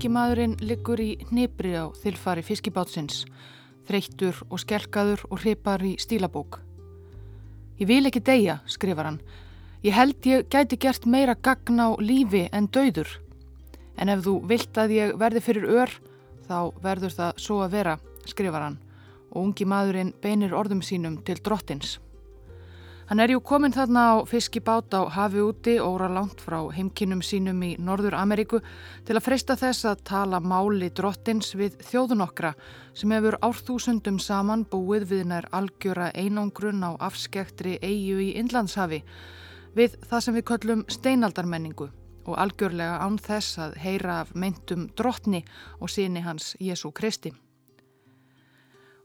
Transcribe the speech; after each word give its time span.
Ungi 0.00 0.14
maðurinn 0.16 0.54
liggur 0.64 0.96
í 1.04 1.10
hnibri 1.28 1.74
á 1.76 1.92
þilfari 1.92 2.40
fiskibátsins, 2.40 3.26
þreyttur 3.84 4.38
og 4.46 4.62
skelkaður 4.62 5.26
og 5.28 5.42
hripar 5.42 5.84
í 5.84 5.90
stílabók. 6.00 6.56
Ég 7.76 7.90
vil 7.90 8.08
ekki 8.08 8.22
deyja, 8.24 8.54
skrifar 8.64 9.10
hann. 9.10 9.18
Ég 9.84 9.92
held 9.92 10.24
ég 10.24 10.48
gæti 10.48 10.78
gert 10.80 11.04
meira 11.04 11.34
gagn 11.36 11.84
á 11.84 11.92
lífi 12.00 12.46
en 12.48 12.70
dauður. 12.72 13.12
En 14.00 14.08
ef 14.08 14.24
þú 14.24 14.38
vilt 14.48 14.80
að 14.80 14.96
ég 14.96 15.12
verði 15.20 15.44
fyrir 15.44 15.68
ör, 15.68 15.92
þá 16.48 16.72
verður 16.80 17.18
það 17.18 17.44
svo 17.44 17.60
að 17.60 17.76
vera, 17.76 17.98
skrifar 18.24 18.70
hann 18.70 18.80
og 19.28 19.50
ungi 19.50 19.68
maðurinn 19.68 20.16
beinir 20.24 20.56
orðum 20.56 20.80
sínum 20.80 21.20
til 21.28 21.36
drottins. 21.44 21.98
Hann 23.10 23.18
er 23.18 23.32
jú 23.32 23.40
komin 23.42 23.72
þarna 23.74 24.02
á 24.06 24.14
fiskibát 24.22 24.94
á 24.94 25.02
hafi 25.10 25.40
úti 25.42 25.72
óra 25.82 26.06
langt 26.06 26.38
frá 26.38 26.60
heimkinnum 26.70 27.24
sínum 27.26 27.58
í 27.66 27.72
Norður 27.74 28.14
Ameríku 28.14 28.60
til 29.02 29.16
að 29.18 29.24
freysta 29.24 29.56
þess 29.58 29.88
að 29.90 30.04
tala 30.06 30.38
máli 30.38 30.92
drottins 30.94 31.50
við 31.58 31.74
þjóðun 31.88 32.22
okkra 32.22 32.52
sem 32.94 33.10
hefur 33.10 33.34
árþúsundum 33.42 34.22
saman 34.22 34.62
búið 34.62 35.08
við 35.10 35.26
nær 35.32 35.50
algjöra 35.50 36.12
einangrun 36.14 36.86
á 36.86 36.94
afskektri 37.02 37.80
eigu 37.82 38.22
í 38.22 38.30
Inlandshafi 38.38 39.02
við 39.74 39.98
það 40.06 40.26
sem 40.28 40.38
við 40.38 40.48
köllum 40.54 40.86
steinaldarmenningu 40.86 41.90
og 42.30 42.38
algjörlega 42.38 43.02
án 43.02 43.18
þess 43.18 43.58
að 43.58 43.78
heyra 43.82 44.20
af 44.22 44.36
meintum 44.38 44.86
drottni 44.94 45.42
og 45.80 45.90
síni 45.90 46.22
hans 46.22 46.54
Jésu 46.62 46.94
Kristi. 46.94 47.34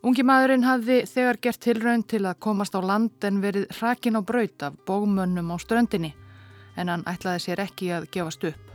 Ungi 0.06 0.22
maðurinn 0.22 0.62
hafði 0.62 1.00
þegar 1.10 1.38
gert 1.42 1.60
tilraun 1.66 2.04
til 2.06 2.20
að 2.30 2.38
komast 2.46 2.76
á 2.78 2.82
land 2.86 3.26
en 3.26 3.40
verið 3.42 3.64
hrakin 3.74 4.20
á 4.20 4.22
braut 4.22 4.66
af 4.68 4.76
bógmönnum 4.86 5.50
á 5.50 5.58
ströndinni 5.58 6.12
en 6.78 6.92
hann 6.94 7.06
ætlaði 7.10 7.42
sér 7.42 7.62
ekki 7.64 7.88
að 7.96 8.06
gefast 8.14 8.46
upp. 8.46 8.68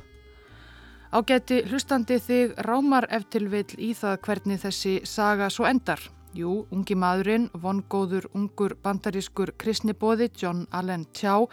Ágæti 1.15 1.61
hlustandi 1.71 2.19
þig 2.19 2.57
rámar 2.67 3.07
eftir 3.15 3.47
vil 3.53 3.63
í 3.79 3.93
það 3.95 4.17
hvernig 4.27 4.59
þessi 4.65 4.97
saga 5.07 5.47
svo 5.55 5.69
endar. 5.71 6.03
Jú, 6.35 6.65
ungi 6.75 6.95
maðurinn, 6.99 7.47
vongóður 7.55 8.27
ungur 8.35 8.75
bandarískur 8.83 9.55
kristnibóði 9.59 10.33
John 10.35 10.67
Allen 10.71 11.07
Chow 11.15 11.47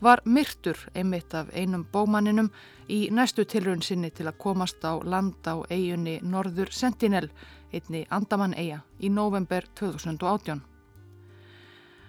var 0.00 0.20
myrtur 0.24 0.80
einmitt 0.94 1.36
af 1.36 1.52
einum 1.52 1.84
bómanninum 1.92 2.48
í 2.88 3.08
næstu 3.12 3.44
tilraun 3.44 3.84
sinni 3.84 4.10
til 4.10 4.28
að 4.28 4.40
komast 4.40 4.84
á 4.84 4.96
land 5.04 5.44
á 5.44 5.60
eigunni 5.68 6.18
Norður 6.22 6.72
Sentinel 6.72 7.28
einni 7.72 8.06
Andaman 8.10 8.56
eiga 8.56 8.82
í 9.00 9.10
november 9.12 9.66
2018. 9.78 10.60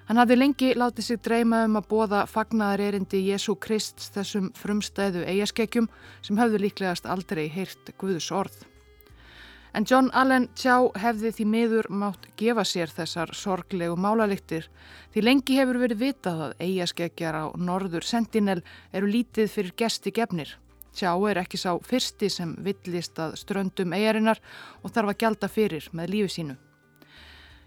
Hann 0.10 0.18
hafði 0.18 0.40
lengi 0.40 0.72
látið 0.74 1.06
sig 1.06 1.20
dreyma 1.22 1.66
um 1.68 1.78
að 1.78 1.88
bóða 1.92 2.24
fagnaðar 2.26 2.82
erindi 2.88 3.20
Jésu 3.28 3.54
Krist 3.62 4.08
þessum 4.16 4.48
frumstæðu 4.58 5.22
eigaskekkjum 5.22 5.86
sem 6.26 6.40
hafðu 6.42 6.64
líklegast 6.64 7.06
aldrei 7.06 7.44
heyrt 7.54 7.92
Guðus 8.02 8.32
orð. 8.34 8.56
En 9.78 9.86
John 9.86 10.10
Allen 10.18 10.48
Chow 10.58 10.90
hefði 10.98 11.30
því 11.38 11.46
miður 11.46 11.90
mátt 11.94 12.26
gefa 12.42 12.64
sér 12.66 12.90
þessar 12.90 13.36
sorglegu 13.38 13.94
málaliktir 14.02 14.66
því 15.14 15.24
lengi 15.28 15.60
hefur 15.60 15.78
verið 15.84 16.02
vitað 16.08 16.42
að 16.48 16.56
eigaskekkjar 16.66 17.38
á 17.38 17.46
norður 17.54 18.08
Sentinel 18.10 18.64
eru 18.92 19.12
lítið 19.14 19.54
fyrir 19.54 19.78
gesti 19.78 20.10
gefnir. 20.16 20.56
Sjá 20.96 21.14
er 21.30 21.42
ekki 21.44 21.60
sá 21.60 21.72
fyrsti 21.86 22.30
sem 22.34 22.56
villist 22.64 23.20
að 23.22 23.38
ströndum 23.42 23.94
eigarinnar 23.94 24.42
og 24.84 24.92
þarf 24.92 25.14
að 25.14 25.20
gjalda 25.24 25.52
fyrir 25.52 25.90
með 25.94 26.14
lífi 26.16 26.36
sínu. 26.40 26.58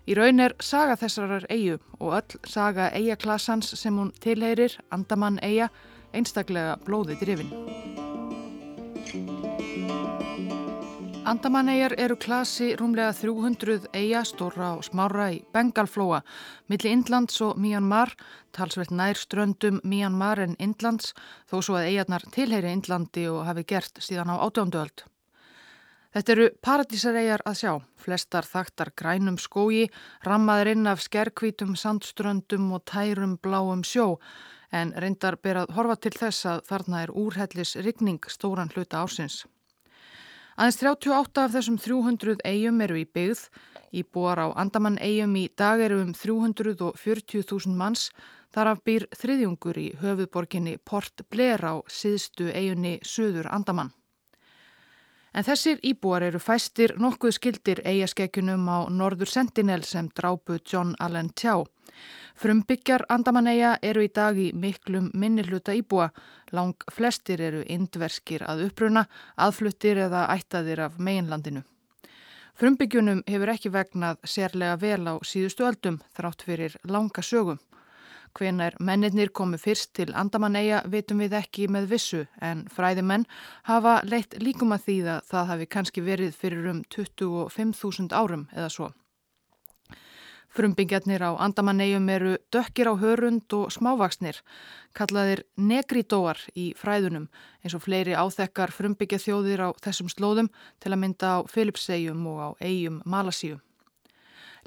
Í 0.03 0.17
raun 0.19 0.43
er 0.43 0.57
saga 0.59 0.97
þessarar 0.99 1.47
eigu 1.47 1.79
og 2.01 2.17
öll 2.19 2.49
saga 2.51 2.89
eigaklassans 2.91 3.71
sem 3.79 3.95
hún 3.95 4.11
tilheyrir, 4.23 4.75
Andamann 4.91 5.39
eiga, 5.43 5.71
einstaklega 6.13 6.75
blóðið 6.83 7.23
drifin. 7.23 7.55
Andamannegar 11.23 11.93
eru 12.03 12.17
klasi 12.19 12.73
rúmlega 12.75 13.13
300 13.15 13.85
eiga 13.95 14.25
stóra 14.27 14.73
og 14.75 14.81
smára 14.83 15.29
í 15.31 15.37
Bengalflóa, 15.55 16.19
milli 16.67 16.91
Indlands 16.91 17.39
og 17.47 17.61
Myanmar, 17.63 18.11
talsveit 18.51 18.91
nær 18.91 19.15
ströndum 19.15 19.79
Myanmar 19.87 20.43
en 20.43 20.57
Indlands, 20.59 21.15
þó 21.47 21.61
svo 21.63 21.79
að 21.79 21.93
eigarnar 21.93 22.27
tilheyri 22.35 22.75
Indlandi 22.75 23.29
og 23.31 23.45
hafi 23.47 23.63
gert 23.71 24.03
síðan 24.03 24.35
á 24.35 24.43
átjónduöld. 24.43 25.07
Þetta 26.11 26.35
eru 26.35 26.49
paradísareigar 26.59 27.47
að 27.47 27.59
sjá, 27.63 27.73
flestar 28.03 28.51
þaktar 28.51 28.91
grænum 28.99 29.39
skógi, 29.39 29.87
rammaður 30.27 30.75
inn 30.75 30.91
af 30.91 31.07
skerkvítum, 31.07 31.79
sandströndum 31.79 32.67
og 32.75 32.83
tærum 32.91 33.39
bláum 33.39 33.87
sjó, 33.87 34.19
en 34.75 34.91
reyndar 34.99 35.39
ber 35.39 35.63
að 35.63 35.75
horfa 35.79 36.01
til 36.03 36.17
þess 36.19 36.51
að 36.51 36.67
þarna 36.67 37.07
er 37.07 37.15
úrhellis 37.15 37.79
rigning 37.79 38.27
stóran 38.27 38.75
hluta 38.75 39.07
ársins. 39.07 39.45
Aðeins 40.53 40.81
38 40.83 41.41
af 41.41 41.55
þessum 41.55 41.79
300 41.81 42.43
eigum 42.45 42.81
eru 42.85 42.99
í 43.01 43.07
byggð. 43.09 43.47
Íbúar 43.93 44.41
á 44.45 44.47
Andamann 44.57 44.99
eigum 45.01 45.33
í 45.41 45.47
dag 45.57 45.81
eru 45.81 46.03
um 46.05 46.13
340.000 46.13 47.73
manns. 47.77 48.11
Þar 48.53 48.75
af 48.75 48.85
býr 48.85 49.09
þriðjungur 49.17 49.81
í 49.81 49.89
höfuðborginni 50.03 50.77
Port 50.85 51.25
Blair 51.33 51.65
á 51.65 51.81
síðstu 51.89 52.53
eigunni 52.53 52.99
Suður 53.01 53.49
Andamann. 53.49 53.95
En 55.33 55.45
þessir 55.47 55.79
íbúar 55.81 56.27
eru 56.27 56.41
fæstir 56.43 56.93
nokkuð 57.01 57.37
skildir 57.39 57.81
eigaskekkjunum 57.89 58.67
á 58.69 58.79
Norður 58.93 59.31
Sentinel 59.33 59.81
sem 59.89 60.11
drápu 60.13 60.59
John 60.61 60.93
Allen 61.01 61.31
Tjá. 61.33 61.63
Frumbyggjar 62.37 63.07
Andamanneia 63.09 63.79
eru 63.83 64.05
í 64.05 64.11
dag 64.13 64.37
í 64.37 64.51
miklum 64.53 65.11
minnilhuta 65.15 65.73
íbúa. 65.77 66.11
Lang 66.53 66.85
flestir 66.93 67.41
eru 67.41 67.65
indverskir 67.65 68.45
að 68.45 68.67
uppruna, 68.69 69.07
aðfluttir 69.37 70.05
eða 70.07 70.27
ættaðir 70.37 70.85
af 70.89 70.99
meginlandinu. 70.99 71.65
Frumbyggjunum 72.61 73.23
hefur 73.27 73.55
ekki 73.55 73.73
vegnað 73.73 74.21
sérlega 74.29 74.77
vel 74.77 75.09
á 75.09 75.15
síðustu 75.25 75.65
öldum 75.65 76.03
þrátt 76.13 76.45
fyrir 76.45 76.77
langa 76.85 77.25
sögum. 77.25 77.61
Hvenar 78.33 78.79
mennirnir 78.81 79.29
komu 79.37 79.59
fyrst 79.61 79.91
til 79.99 80.15
Andamanneia 80.17 80.81
vitum 80.89 81.21
við 81.21 81.37
ekki 81.37 81.67
með 81.69 81.91
vissu 81.91 82.23
en 82.41 82.65
fræðimenn 82.73 83.27
hafa 83.69 83.99
leitt 84.09 84.39
líkum 84.41 84.73
að 84.73 84.87
því 84.87 84.97
að 85.15 85.29
það 85.29 85.51
hafi 85.53 85.69
kannski 85.77 86.05
verið 86.07 86.39
fyrir 86.41 86.71
um 86.73 86.83
25.000 86.97 88.17
árum 88.17 88.47
eða 88.57 88.71
svo. 88.73 88.89
Frumbingjarnir 90.53 91.23
á 91.25 91.33
Andamannegjum 91.41 92.09
eru 92.13 92.33
dökkir 92.53 92.89
á 92.93 92.95
hörund 93.01 93.53
og 93.57 93.73
smávaksnir, 93.73 94.37
kallaðir 94.93 95.47
negridóar 95.57 96.41
í 96.53 96.75
fræðunum 96.77 97.31
eins 97.65 97.77
og 97.77 97.85
fleiri 97.87 98.13
áþekkar 98.13 98.73
frumbyggja 98.77 99.21
þjóðir 99.25 99.65
á 99.65 99.69
þessum 99.81 100.13
slóðum 100.13 100.53
til 100.81 100.93
að 100.93 101.01
mynda 101.05 101.37
á 101.37 101.49
Filipsegjum 101.49 102.27
og 102.29 102.41
á 102.45 102.49
eigum 102.61 103.01
Malasíu. 103.09 103.63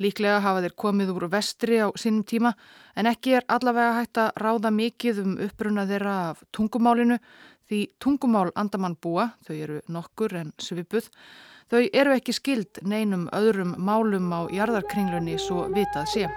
Líklega 0.01 0.41
hafa 0.43 0.61
þeir 0.65 0.75
komið 0.75 1.13
úr 1.15 1.27
vestri 1.31 1.79
á 1.79 1.87
sínum 1.95 2.25
tíma 2.27 2.53
en 2.95 3.07
ekki 3.07 3.37
er 3.39 3.47
allavega 3.47 3.97
hægt 4.01 4.19
að 4.19 4.31
ráða 4.43 4.71
mikið 4.75 5.21
um 5.23 5.35
uppruna 5.47 5.87
þeirra 5.87 6.15
af 6.31 6.43
tungumálinu 6.51 7.19
því 7.65 7.81
tungumál 7.99 8.51
Andamann 8.55 8.97
búa, 9.01 9.31
þau 9.47 9.55
eru 9.55 9.81
nokkur 9.89 10.35
en 10.37 10.51
svipuð, 10.61 11.09
Þau 11.65 11.87
eru 11.97 12.13
ekki 12.13 12.33
skild 12.37 12.81
neinum 12.85 13.25
öðrum 13.33 13.73
málum 13.81 14.29
á 14.29 14.45
jarðarkringlunni 14.53 15.39
svo 15.41 15.65
vitað 15.73 16.11
sé. 16.13 16.27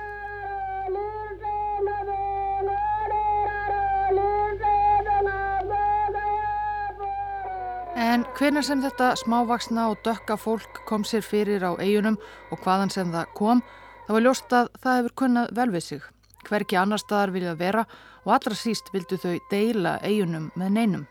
En 7.99 8.23
hvernig 8.39 8.63
sem 8.63 8.79
þetta 8.79 9.09
smávaksna 9.19 9.89
og 9.91 10.05
dökka 10.07 10.37
fólk 10.39 10.85
kom 10.87 11.03
sér 11.03 11.25
fyrir 11.27 11.65
á 11.67 11.75
eigunum 11.83 12.15
og 12.55 12.61
hvaðan 12.63 12.93
sem 12.95 13.09
það 13.11 13.33
kom, 13.35 13.63
þá 14.07 14.13
var 14.15 14.23
ljóst 14.23 14.53
að 14.55 14.69
það 14.85 14.99
hefur 14.99 15.15
kunnað 15.19 15.49
vel 15.59 15.67
við 15.75 15.83
sig. 15.83 16.05
Hverki 16.47 16.79
annar 16.79 17.03
staðar 17.03 17.33
viljað 17.35 17.57
vera 17.59 17.83
og 18.23 18.35
allra 18.37 18.55
síst 18.55 18.93
vildu 18.95 19.19
þau 19.19 19.33
deila 19.51 19.97
eigunum 20.07 20.53
með 20.55 20.71
neinum. 20.77 21.03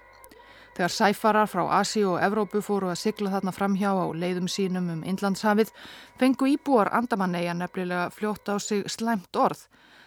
Þegar 0.78 0.94
sæfarar 0.96 1.52
frá 1.52 1.66
Asi 1.82 2.06
og 2.08 2.22
Evrópu 2.24 2.62
fóru 2.64 2.88
að 2.94 3.02
sigla 3.02 3.34
þarna 3.36 3.52
framhjá 3.52 3.92
á 3.92 4.08
leiðum 4.16 4.48
sínum 4.48 4.88
um 4.94 5.04
Inlandshafið 5.04 5.74
fengu 6.22 6.48
íbúar 6.54 6.94
andamanneia 6.96 7.58
nefnilega 7.58 8.08
fljótt 8.16 8.48
á 8.48 8.56
sig 8.64 8.88
slæmt 8.88 9.36
orð. 9.36 9.66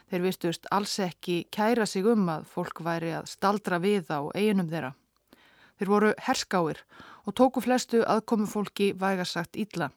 Þeir 0.08 0.24
vistust 0.30 0.72
alls 0.72 0.96
ekki 1.02 1.42
kæra 1.52 1.84
sig 1.84 2.08
um 2.08 2.24
að 2.32 2.48
fólk 2.48 2.80
væri 2.80 3.12
að 3.20 3.28
staldra 3.34 3.82
við 3.84 4.08
á 4.08 4.32
eiginum 4.32 4.72
þeirra. 4.72 4.94
Þeir 5.80 5.88
voru 5.88 6.08
herskáir 6.20 6.82
og 7.24 7.32
tóku 7.40 7.62
flestu 7.64 8.02
aðkomu 8.04 8.44
fólki 8.44 8.90
vægarsagt 9.00 9.56
ítla. 9.56 9.88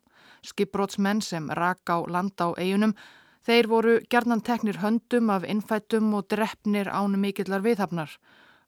Skipbrótsmenn 0.48 1.20
sem 1.20 1.50
rak 1.52 1.84
á 1.92 2.00
land 2.08 2.40
á 2.40 2.56
eiginum 2.56 2.96
Þeir 3.44 3.68
voru 3.68 3.94
gerðnan 4.08 4.40
teknir 4.48 4.78
höndum 4.80 5.28
af 5.34 5.44
innfættum 5.44 6.14
og 6.16 6.30
drefnir 6.32 6.88
ánum 6.88 7.20
mikillar 7.26 7.60
viðhafnar. 7.66 8.14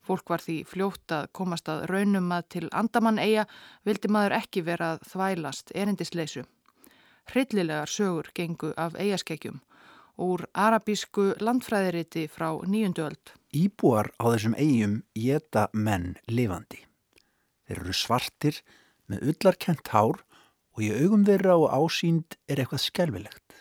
Fólk 0.03 0.27
var 0.29 0.43
því 0.43 0.57
fljótt 0.67 1.13
að 1.15 1.29
komast 1.31 1.71
að 1.71 1.85
raunum 1.93 2.27
að 2.35 2.49
til 2.57 2.67
andamann 2.75 3.21
eiga 3.23 3.45
vildi 3.87 4.11
maður 4.11 4.35
ekki 4.41 4.65
vera 4.67 4.89
að 4.97 5.05
þvælast 5.13 5.71
erindisleisu. 5.71 6.43
Hryllilegar 7.31 7.87
sögur 7.87 8.27
gengu 8.35 8.73
af 8.75 8.99
eigaskekkjum 8.99 9.61
úr 10.21 10.43
arabísku 10.53 11.33
landfræðiriti 11.39 12.27
frá 12.31 12.51
nýjundu 12.67 13.07
öld. 13.07 13.31
Íbúar 13.55 14.11
á 14.19 14.27
þessum 14.27 14.59
eigum 14.59 14.99
geta 15.15 15.69
menn 15.73 16.17
lifandi. 16.27 16.83
Þeir 17.65 17.81
eru 17.81 17.95
svartir 17.97 18.61
með 19.09 19.31
ullarkent 19.31 19.89
hár 19.93 20.21
og 20.75 20.83
í 20.85 20.91
augum 20.93 21.25
þeirra 21.25 21.57
og 21.57 21.73
ásýnd 21.73 22.37
er 22.49 22.61
eitthvað 22.61 22.83
skelvilegt. 22.85 23.59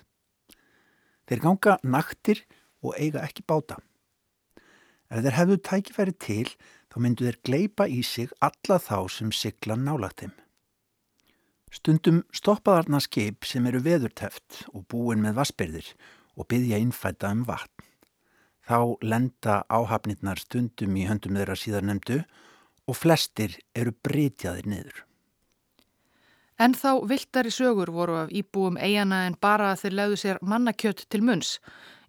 Þeir 1.24 1.42
ganga 1.44 1.76
naktir 1.82 2.44
og 2.84 2.96
eiga 3.00 3.24
ekki 3.24 3.44
báta. 3.48 3.78
Ef 5.08 5.22
þeir 5.24 5.38
hefðu 5.38 5.58
tækifæri 5.68 6.16
til 6.20 6.48
þá 6.92 6.96
myndu 7.00 7.28
þeir 7.28 7.40
gleipa 7.46 7.86
í 7.88 8.02
sig 8.04 8.32
alla 8.44 8.80
þá 8.82 8.98
sem 9.12 9.32
sigla 9.32 9.76
nálagt 9.78 10.24
þeim. 10.24 10.34
Stundum 11.74 12.20
stoppaðarna 12.30 13.00
skip 13.02 13.46
sem 13.48 13.64
eru 13.66 13.80
veðurteft 13.82 14.62
og 14.70 14.84
búin 14.90 15.24
með 15.24 15.40
vassbyrðir 15.40 15.88
og 16.38 16.46
byggja 16.50 16.78
innfæta 16.82 17.32
um 17.34 17.42
vatn. 17.48 17.88
Þá 18.64 18.78
lenda 19.04 19.56
áhafnirnar 19.68 20.40
stundum 20.40 20.94
í 20.96 21.08
höndum 21.08 21.36
þeirra 21.36 21.56
síðar 21.58 21.84
nefndu 21.88 22.20
og 22.86 22.96
flestir 22.98 23.58
eru 23.74 23.92
breytjaðir 24.04 24.68
niður. 24.68 25.04
En 26.54 26.74
þá 26.78 27.02
viltari 27.10 27.50
sögur 27.50 27.90
voru 27.90 28.14
af 28.20 28.30
íbúum 28.30 28.76
eigana 28.78 29.24
en 29.26 29.34
bara 29.42 29.72
að 29.72 29.80
þeir 29.82 29.94
leiðu 29.98 30.18
sér 30.20 30.38
mannakjött 30.42 31.02
til 31.10 31.24
munns. 31.26 31.56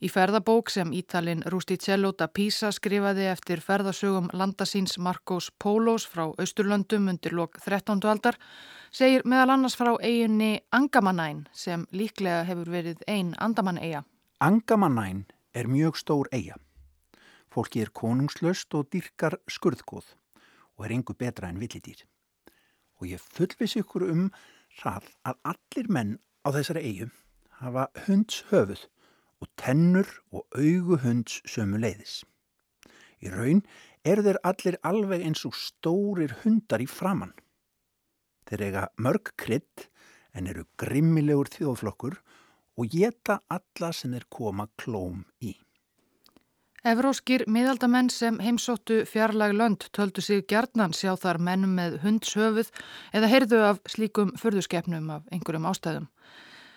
Í 0.06 0.10
ferðabók 0.12 0.70
sem 0.70 0.92
Ítalinn 0.94 1.42
Rusticello 1.50 2.12
da 2.14 2.28
Pisa 2.30 2.70
skrifaði 2.76 3.26
eftir 3.32 3.64
ferðasögum 3.66 4.28
landasíns 4.38 5.00
Marcos 5.02 5.50
Polos 5.58 6.06
frá 6.06 6.28
Austurlöndum 6.28 7.10
undir 7.10 7.34
lok 7.34 7.58
13. 7.64 8.04
aldar 8.06 8.38
segir 8.92 9.26
meðal 9.26 9.56
annars 9.56 9.78
frá 9.80 9.96
eiginni 9.98 10.60
Angamanæn 10.72 11.48
sem 11.52 11.88
líklega 11.92 12.44
hefur 12.46 12.70
verið 12.70 13.02
ein 13.08 13.34
Andamann-eiga. 13.42 14.04
Angamanæn 14.40 15.26
er 15.56 15.72
mjög 15.72 15.98
stór 15.98 16.30
eiga. 16.32 16.60
Fólki 17.50 17.82
er 17.82 17.90
konungslöst 17.90 18.78
og 18.78 18.92
dyrkar 18.94 19.40
skurðgóð 19.50 20.14
og 20.76 20.86
er 20.86 20.96
yngu 20.98 21.16
betra 21.18 21.50
en 21.50 21.60
villidýr. 21.62 22.04
Og 23.00 23.08
ég 23.12 23.22
fullvis 23.22 23.76
ykkur 23.80 24.08
um 24.10 24.28
það 24.82 25.10
að 25.28 25.40
allir 25.52 25.92
menn 25.92 26.18
á 26.46 26.50
þessari 26.56 26.84
eigu 26.90 27.10
hafa 27.62 27.88
hunds 28.06 28.44
höfuð 28.52 28.86
og 29.44 29.50
tennur 29.60 30.08
og 30.32 30.46
augu 30.56 31.00
hunds 31.04 31.42
sömu 31.48 31.80
leiðis. 31.82 32.24
Í 33.24 33.32
raun 33.32 33.64
er 34.06 34.22
þeir 34.26 34.40
allir 34.46 34.78
alveg 34.86 35.26
eins 35.26 35.46
og 35.48 35.56
stórir 35.58 36.36
hundar 36.44 36.84
í 36.84 36.88
framann. 36.90 37.34
Þeir 38.46 38.66
eiga 38.68 38.88
mörg 39.02 39.34
krydd 39.42 39.88
en 40.36 40.50
eru 40.52 40.66
grimmilegur 40.78 41.50
þjóðflokkur 41.56 42.20
og 42.76 42.92
geta 42.92 43.40
alla 43.50 43.92
sem 43.96 44.14
þeir 44.14 44.28
koma 44.30 44.68
klóm 44.78 45.24
í. 45.42 45.56
Evróskir 46.86 47.42
miðaldamenn 47.50 48.12
sem 48.14 48.36
heimsóttu 48.38 49.00
fjarlag 49.10 49.56
lönd 49.58 49.88
töldu 49.98 50.22
sig 50.22 50.44
gjarnan 50.46 50.92
sjá 50.94 51.16
þar 51.18 51.40
mennum 51.42 51.72
með 51.74 51.96
hundshöfuð 52.04 52.68
eða 53.18 53.30
heyrðu 53.32 53.62
af 53.66 53.80
slíkum 53.90 54.36
förðuskepnum 54.38 55.08
af 55.16 55.24
einhverjum 55.34 55.66
ástæðum. 55.66 56.04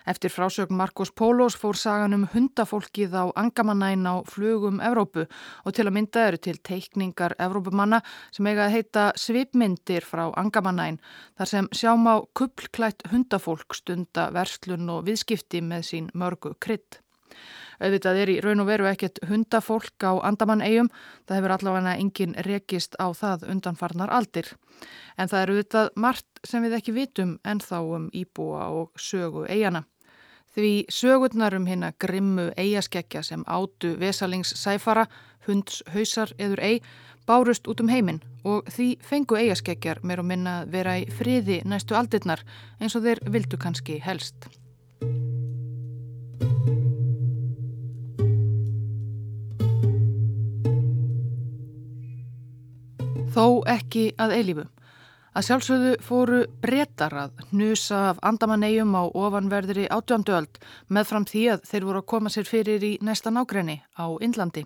Eftir 0.08 0.32
frásögn 0.32 0.78
Marcos 0.78 1.10
Pólos 1.12 1.58
fór 1.60 1.76
sagan 1.76 2.16
um 2.16 2.24
hundafólkið 2.32 3.18
á 3.20 3.24
Angamanæn 3.36 4.08
á 4.08 4.24
flugum 4.24 4.80
Evrópu 4.80 5.26
og 5.28 5.76
til 5.76 5.84
að 5.84 5.96
mynda 5.98 6.22
eru 6.30 6.40
til 6.40 6.56
teikningar 6.56 7.34
Evrópumanna 7.36 7.98
sem 8.32 8.48
eiga 8.48 8.64
að 8.64 8.78
heita 8.78 9.04
svipmyndir 9.12 10.08
frá 10.08 10.30
Angamanæn 10.40 10.96
þar 11.36 11.52
sem 11.52 11.68
sjáum 11.76 12.08
á 12.08 12.16
kupplklætt 12.32 13.04
hundafólk 13.12 13.76
stunda 13.76 14.30
verslun 14.32 14.88
og 14.88 15.04
viðskipti 15.10 15.60
með 15.60 15.84
sín 15.90 16.08
mörgu 16.16 16.54
krydd. 16.56 17.02
Auðvitað 17.78 18.20
er 18.22 18.32
í 18.32 18.38
raun 18.42 18.62
og 18.62 18.68
veru 18.70 18.88
ekkert 18.90 19.20
hundafólk 19.28 20.02
á 20.02 20.18
Andamann-eigum, 20.26 20.88
það 21.28 21.38
hefur 21.38 21.54
allavega 21.54 21.94
engin 21.94 22.34
rekist 22.46 22.98
á 22.98 23.06
það 23.14 23.46
undanfarnar 23.52 24.10
aldir. 24.10 24.50
En 25.16 25.30
það 25.30 25.42
eru 25.42 25.58
auðvitað 25.58 25.92
margt 25.94 26.42
sem 26.44 26.66
við 26.66 26.78
ekki 26.80 26.96
vitum 26.96 27.38
en 27.44 27.62
þá 27.62 27.78
um 27.82 28.10
íbúa 28.10 28.66
og 28.74 28.90
sögu 28.98 29.46
eigana. 29.46 29.84
Því 30.58 30.88
sögurnar 30.90 31.54
um 31.54 31.68
hérna 31.68 31.92
grimmu 32.00 32.48
eigaskeggja 32.58 33.22
sem 33.22 33.44
átu 33.46 33.92
vesalings 34.00 34.54
sæfara, 34.58 35.06
hunds, 35.46 35.82
hausar 35.92 36.32
eður 36.38 36.64
ei 36.64 36.80
bárust 37.28 37.68
út 37.68 37.82
um 37.84 37.90
heiminn 37.92 38.22
og 38.48 38.68
því 38.72 38.88
fengu 39.04 39.36
eigaskeggjar 39.36 40.00
meir 40.02 40.22
og 40.22 40.30
minna 40.30 40.62
vera 40.72 40.96
í 40.98 41.04
friði 41.12 41.60
næstu 41.68 41.94
aldirnar 41.98 42.42
eins 42.80 42.96
og 42.96 43.04
þeir 43.04 43.22
vildu 43.28 43.60
kannski 43.60 44.00
helst. 44.02 44.48
Þó 53.38 53.62
ekki 53.70 54.08
að 54.18 54.32
eilífu. 54.34 54.62
Að 55.38 55.44
sjálfsögðu 55.46 55.90
fóru 56.02 56.38
breytar 56.58 57.14
að 57.14 57.44
hnusa 57.52 58.00
af 58.08 58.18
andamannegjum 58.26 58.96
á 58.98 59.06
ofanverðri 59.06 59.84
átjóndöld 59.94 60.58
með 60.90 61.06
fram 61.06 61.26
því 61.28 61.42
að 61.52 61.68
þeir 61.68 61.86
voru 61.86 62.00
að 62.02 62.08
koma 62.10 62.32
sér 62.34 62.48
fyrir 62.50 62.82
í 62.82 62.90
næsta 62.98 63.30
nágræni 63.30 63.76
á 63.94 64.10
Indlandi. 64.18 64.64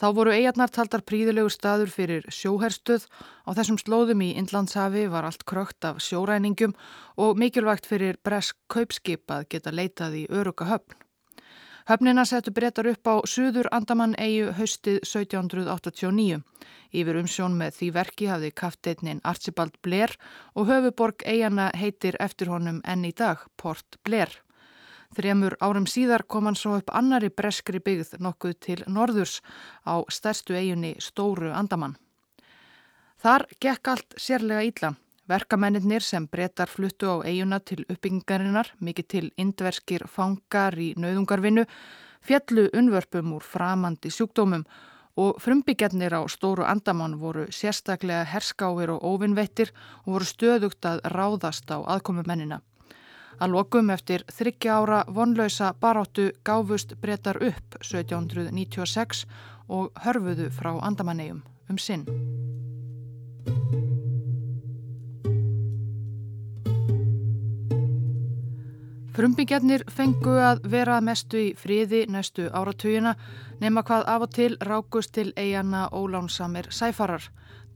Þá 0.00 0.06
voru 0.16 0.32
eigarnar 0.32 0.72
taldar 0.72 1.04
príðilegur 1.04 1.52
staður 1.52 1.92
fyrir 1.92 2.24
sjóherstuð. 2.32 3.04
Á 3.44 3.52
þessum 3.60 3.76
slóðum 3.84 4.24
í 4.24 4.32
Indlandshafi 4.40 5.04
var 5.12 5.28
allt 5.28 5.44
krökt 5.44 5.84
af 5.84 6.00
sjóræningum 6.00 6.72
og 7.20 7.36
mikilvægt 7.36 7.84
fyrir 7.92 8.16
bresk 8.24 8.56
kaupskip 8.72 9.28
að 9.28 9.50
geta 9.52 9.68
leitað 9.68 10.22
í 10.22 10.28
öruga 10.32 10.72
höfn. 10.72 10.96
Höfnina 11.88 12.22
settu 12.24 12.52
breytar 12.54 12.86
upp 12.86 13.08
á 13.10 13.14
Suður 13.26 13.66
Andamann 13.74 14.14
eigu 14.14 14.52
haustið 14.54 15.00
1789. 15.02 16.38
Yfir 16.94 17.18
umsjón 17.18 17.56
með 17.58 17.74
því 17.78 17.88
verki 17.96 18.28
hafði 18.30 18.50
kafteitnin 18.54 19.22
Archibald 19.26 19.74
Blair 19.82 20.14
og 20.54 20.70
höfuborg 20.70 21.24
eigana 21.26 21.72
heitir 21.74 22.18
eftir 22.22 22.52
honum 22.52 22.78
enn 22.86 23.02
í 23.08 23.10
dag, 23.10 23.42
Port 23.56 23.98
Blair. 24.06 24.30
Þremur 25.12 25.58
árum 25.60 25.88
síðar 25.90 26.22
kom 26.22 26.46
hann 26.46 26.56
svo 26.56 26.78
upp 26.78 26.94
annari 26.94 27.32
breskri 27.34 27.82
byggð 27.82 28.14
nokkuð 28.22 28.54
til 28.62 28.78
norðurs 28.86 29.40
á 29.82 30.06
stærstu 30.08 30.54
eigunni 30.54 30.94
Stóru 31.02 31.50
Andamann. 31.50 31.98
Þar 33.18 33.48
gekk 33.58 33.90
allt 33.90 34.14
sérlega 34.18 34.62
ílla. 34.70 34.94
Verkamennir 35.28 36.02
sem 36.02 36.26
breytar 36.26 36.68
fluttu 36.68 37.06
á 37.06 37.16
eiguna 37.22 37.60
til 37.60 37.84
uppbyggingarinnar, 37.86 38.72
mikið 38.82 39.06
til 39.06 39.28
indverskir 39.38 40.06
fangar 40.10 40.74
í 40.74 40.92
nauðungarvinnu, 40.98 41.62
fjallu 42.26 42.68
unvörpum 42.74 43.36
úr 43.36 43.46
framandi 43.46 44.10
sjúkdómum 44.10 44.64
og 45.16 45.38
frumbyggjarnir 45.44 46.14
á 46.18 46.22
stóru 46.26 46.64
andamann 46.66 47.18
voru 47.20 47.46
sérstaklega 47.50 48.24
herskáir 48.24 48.90
og 48.90 49.04
óvinnveittir 49.04 49.70
og 50.06 50.16
voru 50.16 50.26
stöðugt 50.26 50.84
að 50.90 51.04
ráðast 51.14 51.70
á 51.70 51.78
aðkomumennina. 51.78 52.60
Að 53.38 53.54
lokum 53.54 53.90
eftir 53.90 54.24
þryggja 54.26 54.74
ára 54.80 55.04
vonlausa 55.08 55.72
baráttu 55.80 56.32
gáfust 56.44 56.96
breytar 57.00 57.38
upp 57.42 57.78
1796 57.80 59.24
og 59.68 59.90
hörfuðu 60.04 60.50
frá 60.50 60.74
andamannegjum 60.82 61.42
um 61.70 61.78
sinn. 61.78 62.06
Frumbyggjarnir 69.12 69.82
fengu 69.92 70.38
að 70.40 70.62
vera 70.72 70.94
mestu 71.04 71.36
í 71.36 71.48
friði 71.60 72.06
næstu 72.08 72.46
áratugina 72.48 73.10
nema 73.60 73.82
hvað 73.84 74.06
af 74.08 74.22
og 74.24 74.30
til 74.32 74.54
rákust 74.64 75.12
til 75.12 75.34
eigana 75.36 75.82
ólánsamir 75.92 76.70
sæfarar. 76.72 77.26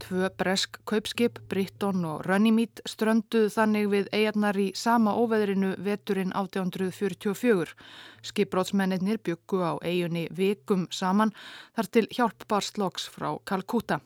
Tvö 0.00 0.30
bresk 0.38 0.78
kaupskip, 0.88 1.42
Britton 1.50 2.06
og 2.08 2.24
Runnymede 2.24 2.80
strönduð 2.88 3.50
þannig 3.52 3.90
við 3.92 4.08
eigarnar 4.16 4.56
í 4.56 4.70
sama 4.72 5.12
óveðrinu 5.12 5.74
veturinn 5.76 6.32
1844. 6.32 7.76
Skipbrótsmennir 8.24 9.20
byggu 9.20 9.60
á 9.60 9.72
eigunni 9.84 10.24
vikum 10.32 10.88
saman 10.88 11.34
þar 11.76 11.92
til 11.92 12.08
hjálpbarsloks 12.16 13.10
frá 13.12 13.36
Kalkúta. 13.44 14.00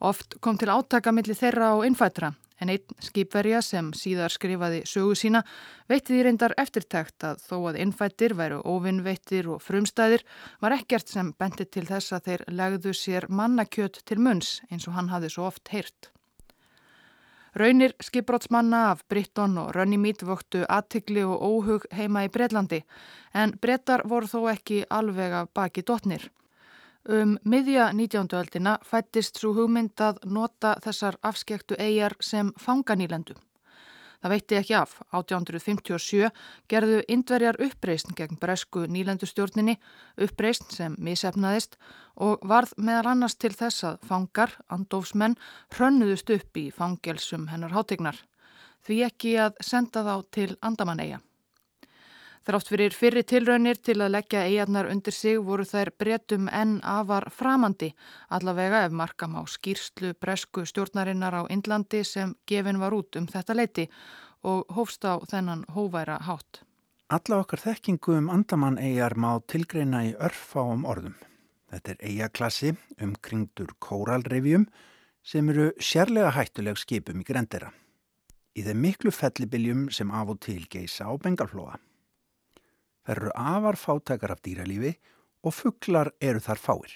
Oft 0.00 0.40
kom 0.40 0.56
til 0.56 0.72
átaka 0.72 1.12
millir 1.12 1.36
þeirra 1.36 1.74
og 1.76 1.84
innfætra 1.84 2.32
En 2.60 2.72
einn 2.72 2.96
skipverja 3.04 3.60
sem 3.64 3.90
síðar 3.92 4.32
skrifaði 4.32 4.82
sögu 4.88 5.14
sína 5.18 5.42
veitti 5.90 6.14
því 6.14 6.22
reyndar 6.24 6.56
eftirtækt 6.56 7.26
að 7.28 7.42
þó 7.44 7.56
að 7.70 7.80
innfættir 7.84 8.36
væru 8.38 8.62
óvinnveittir 8.64 9.50
og 9.52 9.62
frumstæðir 9.64 10.24
var 10.64 10.76
ekkert 10.78 11.12
sem 11.12 11.34
benti 11.36 11.68
til 11.68 11.84
þess 11.88 12.16
að 12.16 12.30
þeir 12.30 12.44
legðu 12.62 12.96
sér 12.96 13.28
mannakjöt 13.28 14.00
til 14.08 14.20
munns 14.24 14.60
eins 14.70 14.88
og 14.88 14.96
hann 14.96 15.12
hafði 15.12 15.34
svo 15.36 15.50
oft 15.50 15.68
heyrt. 15.74 16.10
Raunir 17.56 17.94
skipbrótsmanna 18.04 18.90
af 18.90 19.04
Britton 19.08 19.56
og 19.58 19.70
Runnymede 19.72 20.26
vöktu 20.28 20.64
aðtikli 20.68 21.22
og 21.24 21.40
óhug 21.40 21.86
heima 21.96 22.26
í 22.26 22.32
Breitlandi 22.32 22.82
en 23.32 23.54
brettar 23.60 24.04
voru 24.04 24.28
þó 24.28 24.50
ekki 24.52 24.82
alveg 24.92 25.32
af 25.32 25.48
baki 25.56 25.84
dotnir. 25.88 26.26
Um 27.08 27.36
miðja 27.46 27.92
19. 27.94 28.32
öldina 28.34 28.78
fættist 28.82 29.38
svo 29.38 29.52
hugmynd 29.54 30.00
að 30.02 30.24
nota 30.26 30.72
þessar 30.82 31.14
afskektu 31.22 31.76
eigjar 31.78 32.16
sem 32.18 32.48
fanganýlendu. 32.58 33.36
Það 34.18 34.32
veitti 34.32 34.56
ekki 34.58 34.74
af. 34.74 34.96
1857 35.14 36.32
gerðu 36.66 37.04
indverjar 37.06 37.60
uppreysn 37.62 38.16
gegn 38.18 38.40
bresku 38.42 38.88
nýlendustjórninni, 38.90 39.76
uppreysn 40.18 40.66
sem 40.74 40.96
misefnaðist 40.98 41.78
og 42.16 42.42
varð 42.42 42.74
meðal 42.74 43.12
annars 43.12 43.38
til 43.38 43.52
þess 43.54 43.86
að 43.86 44.02
fangar, 44.08 44.56
andofsmenn, 44.66 45.38
hrönnuðust 45.76 46.34
upp 46.34 46.58
í 46.58 46.72
fangelsum 46.74 47.46
hennar 47.52 47.76
hátegnar. 47.76 48.18
Því 48.82 48.98
ekki 49.06 49.38
að 49.46 49.62
senda 49.62 50.02
þá 50.02 50.14
til 50.34 50.50
Andamanneia. 50.58 51.22
Þrátt 52.46 52.68
fyrir 52.70 52.94
fyrri 52.94 53.24
tilraunir 53.26 53.80
til 53.82 53.96
að 53.98 54.12
leggja 54.14 54.44
eigarnar 54.46 54.86
undir 54.86 55.14
sig 55.14 55.40
voru 55.42 55.64
þær 55.66 55.88
breytum 55.98 56.46
enn 56.54 56.76
afar 56.86 57.24
framandi, 57.34 57.88
allavega 58.30 58.84
ef 58.86 58.92
markam 58.94 59.34
á 59.34 59.42
skýrslu 59.50 60.12
bresku 60.14 60.62
stjórnarinnar 60.62 61.34
á 61.34 61.42
Indlandi 61.50 62.04
sem 62.06 62.36
gefin 62.46 62.78
var 62.78 62.94
út 62.94 63.18
um 63.18 63.26
þetta 63.26 63.56
leiti 63.58 63.88
og 64.46 64.70
hófst 64.76 65.02
á 65.02 65.18
þennan 65.26 65.64
hóværa 65.74 66.20
hátt. 66.22 66.62
Alla 67.10 67.40
okkar 67.42 67.64
þekkingu 67.64 68.14
um 68.20 68.30
andamann 68.30 68.78
eigar 68.78 69.18
má 69.18 69.42
tilgreina 69.50 70.04
í 70.06 70.14
örfáum 70.14 70.86
orðum. 70.86 71.16
Þetta 71.70 71.96
er 71.96 72.04
eigarklassi 72.12 72.72
umkringdur 73.02 73.74
kóralrefjum 73.82 74.68
sem 75.26 75.50
eru 75.50 75.72
sérlega 75.82 76.30
hættuleg 76.38 76.78
skipum 76.78 77.18
í 77.22 77.26
grendera. 77.26 77.72
Í 78.54 78.62
þeim 78.62 78.86
miklu 78.86 79.10
fellibiljum 79.10 79.88
sem 79.90 80.14
af 80.14 80.30
og 80.30 80.40
til 80.46 80.62
geisa 80.70 81.10
á 81.10 81.12
bengalflóa. 81.18 81.74
Það 83.06 83.16
eru 83.16 83.32
afar 83.38 83.76
fátækar 83.78 84.32
af 84.34 84.40
dýralífi 84.42 84.96
og 85.46 85.54
fugglar 85.54 86.10
eru 86.20 86.40
þar 86.42 86.58
fáir. 86.58 86.94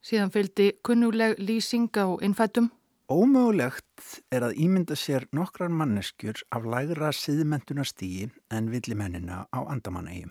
Síðan 0.00 0.30
fylgdi 0.30 0.68
kunnuleg 0.86 1.40
lýsing 1.42 1.90
á 1.98 2.06
innfættum. 2.22 2.70
Ómögulegt 3.10 4.22
er 4.30 4.46
að 4.46 4.60
ímynda 4.62 4.94
sér 4.94 5.26
nokkrar 5.34 5.72
manneskjur 5.74 6.44
af 6.54 6.62
lægra 6.62 7.10
siðmentunastígi 7.10 8.28
en 8.54 8.70
villimennina 8.70 9.48
á 9.50 9.60
andamannægjum. 9.66 10.30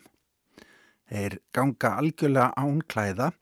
Þeir 1.12 1.40
ganga 1.52 1.92
algjörlega 2.00 2.54
án 2.56 2.80
klæða, 2.88 3.34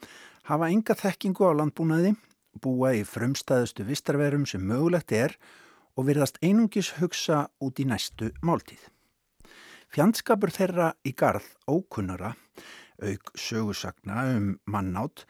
hafa 0.49 0.71
enga 0.73 0.97
þekkingu 0.97 1.45
á 1.45 1.53
landbúnaði, 1.61 2.15
búa 2.57 2.95
í 2.97 3.05
frumstæðustu 3.05 3.85
vistarverum 3.85 4.49
sem 4.49 4.65
mögulegt 4.65 5.13
er 5.13 5.37
og 5.93 6.09
virðast 6.09 6.41
einungis 6.41 6.95
hugsa 6.97 7.45
út 7.61 7.77
í 7.77 7.85
næstu 7.85 8.33
máltíð. 8.41 8.81
Fjandskapur 9.93 10.51
þeirra 10.51 10.91
í 11.07 11.13
garð 11.17 11.47
ókunnara, 11.69 12.33
auk 13.01 13.31
sögursagna 13.39 14.25
um 14.35 14.47
mannátt, 14.67 15.25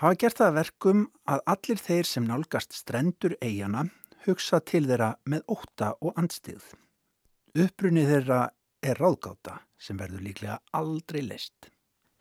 hafa 0.00 0.18
gert 0.20 0.40
það 0.42 0.56
verkum 0.58 1.04
að 1.30 1.44
allir 1.54 1.80
þeir 1.80 2.10
sem 2.10 2.26
nálgast 2.28 2.76
strendur 2.76 3.36
eigana 3.40 3.86
hugsa 4.26 4.60
til 4.60 4.84
þeirra 4.88 5.14
með 5.30 5.44
óta 5.48 5.94
og 6.00 6.18
andstíð. 6.20 6.64
Upprunni 7.54 8.04
þeirra 8.08 8.48
er 8.84 8.98
ráðgáta 9.00 9.60
sem 9.78 9.96
verður 9.98 10.24
líklega 10.26 10.58
aldrei 10.76 11.22
leist. 11.24 11.70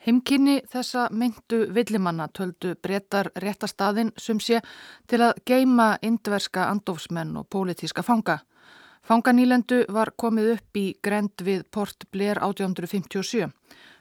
Himkinni 0.03 0.57
þessa 0.67 1.07
myndu 1.15 1.61
villimanna 1.71 2.27
töldu 2.35 2.73
breytar 2.75 3.29
réttastaðin 3.39 4.11
sem 4.19 4.39
sé 4.43 4.59
til 5.07 5.21
að 5.23 5.39
geima 5.47 5.93
indverska 6.03 6.67
andofsmenn 6.73 7.37
og 7.39 7.47
pólitíska 7.47 8.03
fanga. 8.03 8.41
Fanganýlendu 9.03 9.81
var 9.91 10.13
komið 10.15 10.45
upp 10.53 10.77
í 10.79 10.83
grend 11.03 11.41
við 11.43 11.65
Port 11.75 12.05
Blair 12.15 12.39
1857. 12.39 13.49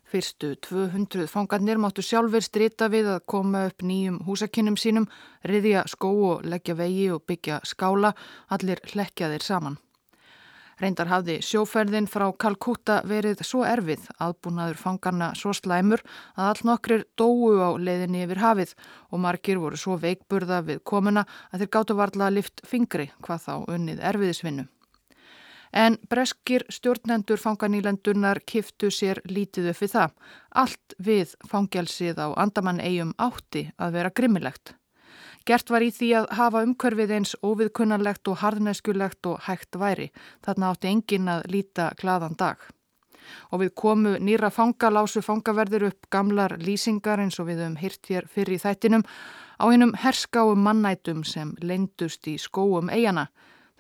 Fyrstu 0.06 0.52
200 0.62 1.24
fangarnir 1.26 1.80
máttu 1.82 2.04
sjálfur 2.06 2.44
strita 2.44 2.86
við 2.92 3.08
að 3.10 3.24
koma 3.26 3.64
upp 3.66 3.82
nýjum 3.82 4.20
húsakinnum 4.28 4.76
sínum, 4.78 5.08
riðja 5.42 5.82
skó 5.90 6.10
og 6.28 6.44
leggja 6.46 6.76
vegi 6.78 7.08
og 7.10 7.24
byggja 7.26 7.56
skála, 7.66 8.12
allir 8.54 8.78
hlekjaðir 8.92 9.42
saman. 9.42 9.80
Reyndar 10.78 11.10
hafði 11.10 11.40
sjóferðin 11.42 12.06
frá 12.10 12.28
Kalkúta 12.38 13.00
verið 13.06 13.42
svo 13.46 13.64
erfið, 13.66 14.04
aðbúnaður 14.22 14.78
fangarna 14.84 15.32
svo 15.38 15.50
slæmur 15.56 16.04
að 16.36 16.52
all 16.52 16.68
nokkrir 16.68 17.02
dóu 17.18 17.58
á 17.58 17.74
leiðinni 17.74 18.22
yfir 18.28 18.42
hafið 18.42 18.76
og 19.10 19.24
margir 19.26 19.58
voru 19.58 19.82
svo 19.82 19.98
veikburða 19.98 20.62
við 20.70 20.84
komuna 20.86 21.26
að 21.50 21.64
þeir 21.64 21.72
gáttu 21.78 21.98
varla 21.98 22.30
lift 22.30 22.62
fingri 22.66 23.08
hvað 23.18 23.44
þá 23.48 23.52
unnið 23.66 24.06
erfiðisvinnu. 24.12 24.68
En 25.72 25.96
breskir 26.10 26.66
stjórnendur 26.68 27.40
fanganýlendunar 27.40 28.42
kiftu 28.44 28.90
sér 28.92 29.22
lítið 29.24 29.70
upp 29.72 29.80
við 29.80 29.94
það. 29.94 30.10
Allt 30.62 30.94
við 31.00 31.32
fangelsið 31.48 32.20
á 32.20 32.28
andamann 32.36 32.80
eigum 32.80 33.14
átti 33.16 33.70
að 33.80 33.96
vera 33.96 34.12
grimmilegt. 34.12 34.74
Gert 35.48 35.72
var 35.72 35.82
í 35.82 35.88
því 35.90 36.10
að 36.20 36.28
hafa 36.38 36.62
umkörfið 36.66 37.14
eins 37.16 37.32
óviðkunnarlegt 37.42 38.28
og 38.28 38.38
harðnæskulegt 38.44 39.26
og 39.26 39.40
hægt 39.48 39.78
væri. 39.80 40.10
Þarna 40.44 40.70
átti 40.70 40.92
engin 40.92 41.32
að 41.32 41.48
líta 41.50 41.88
gladan 41.98 42.36
dag. 42.38 42.60
Og 43.50 43.62
við 43.62 43.72
komu 43.78 44.16
nýra 44.20 44.50
fangalásu 44.52 45.22
fangaverður 45.24 45.88
upp 45.88 46.10
gamlar 46.10 46.58
lýsingar 46.60 47.22
eins 47.22 47.40
og 47.40 47.48
við 47.48 47.62
höfum 47.62 47.78
hyrt 47.80 48.10
hér 48.10 48.28
fyrir 48.28 48.58
í 48.58 48.62
þættinum 48.62 49.06
á 49.58 49.64
einum 49.70 49.94
herskáum 49.98 50.62
mannætum 50.62 51.24
sem 51.24 51.54
leindust 51.62 52.28
í 52.28 52.36
skóum 52.38 52.90
eigana. 52.90 53.30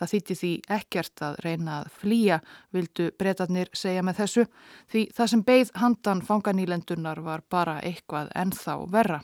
Það 0.00 0.12
þýtti 0.12 0.36
því 0.40 0.52
ekkert 0.76 1.22
að 1.22 1.40
reyna 1.44 1.74
að 1.80 1.90
flýja, 2.00 2.38
vildu 2.74 3.10
breytarnir 3.18 3.72
segja 3.76 4.02
með 4.02 4.22
þessu, 4.22 4.46
því 4.90 5.02
það 5.16 5.32
sem 5.32 5.44
beigð 5.50 5.74
handan 5.82 6.24
fanganýlendunar 6.26 7.20
var 7.22 7.44
bara 7.50 7.78
eitthvað 7.82 8.32
ennþá 8.34 8.78
verra. 8.92 9.20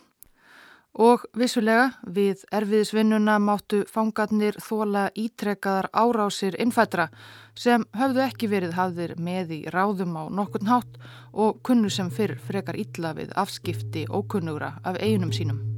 Og 0.99 1.23
vissulega 1.39 1.93
við 2.11 2.43
erfiðisvinnuna 2.55 3.37
máttu 3.39 3.85
fangarnir 3.87 4.57
þóla 4.65 5.05
ítrekkaðar 5.15 5.91
árásir 5.93 6.57
innfættra 6.59 7.07
sem 7.55 7.85
höfðu 7.95 8.25
ekki 8.25 8.51
verið 8.51 8.75
hafðir 8.79 9.15
með 9.21 9.55
í 9.61 9.63
ráðum 9.71 10.17
á 10.19 10.27
nokkurn 10.27 10.73
hátt 10.73 11.01
og 11.33 11.63
kunnu 11.63 11.91
sem 11.93 12.11
fyrr 12.11 12.39
frekar 12.43 12.79
illa 12.81 13.15
við 13.15 13.35
afskipti 13.37 14.09
ókunnugra 14.11 14.79
af 14.83 14.99
eiginum 14.99 15.31
sínum. 15.31 15.78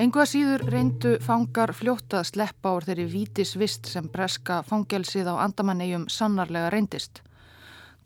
Engu 0.00 0.22
að 0.22 0.30
síður 0.30 0.62
reyndu 0.72 1.10
fangar 1.20 1.74
fljótt 1.76 2.14
að 2.16 2.30
sleppa 2.30 2.70
úr 2.72 2.86
þeirri 2.86 3.04
vítisvist 3.12 3.88
sem 3.90 4.06
breska 4.08 4.62
fangelsið 4.64 5.26
á 5.28 5.44
andamannegjum 5.44 6.06
sannarlega 6.08 6.70
reyndist. 6.72 7.18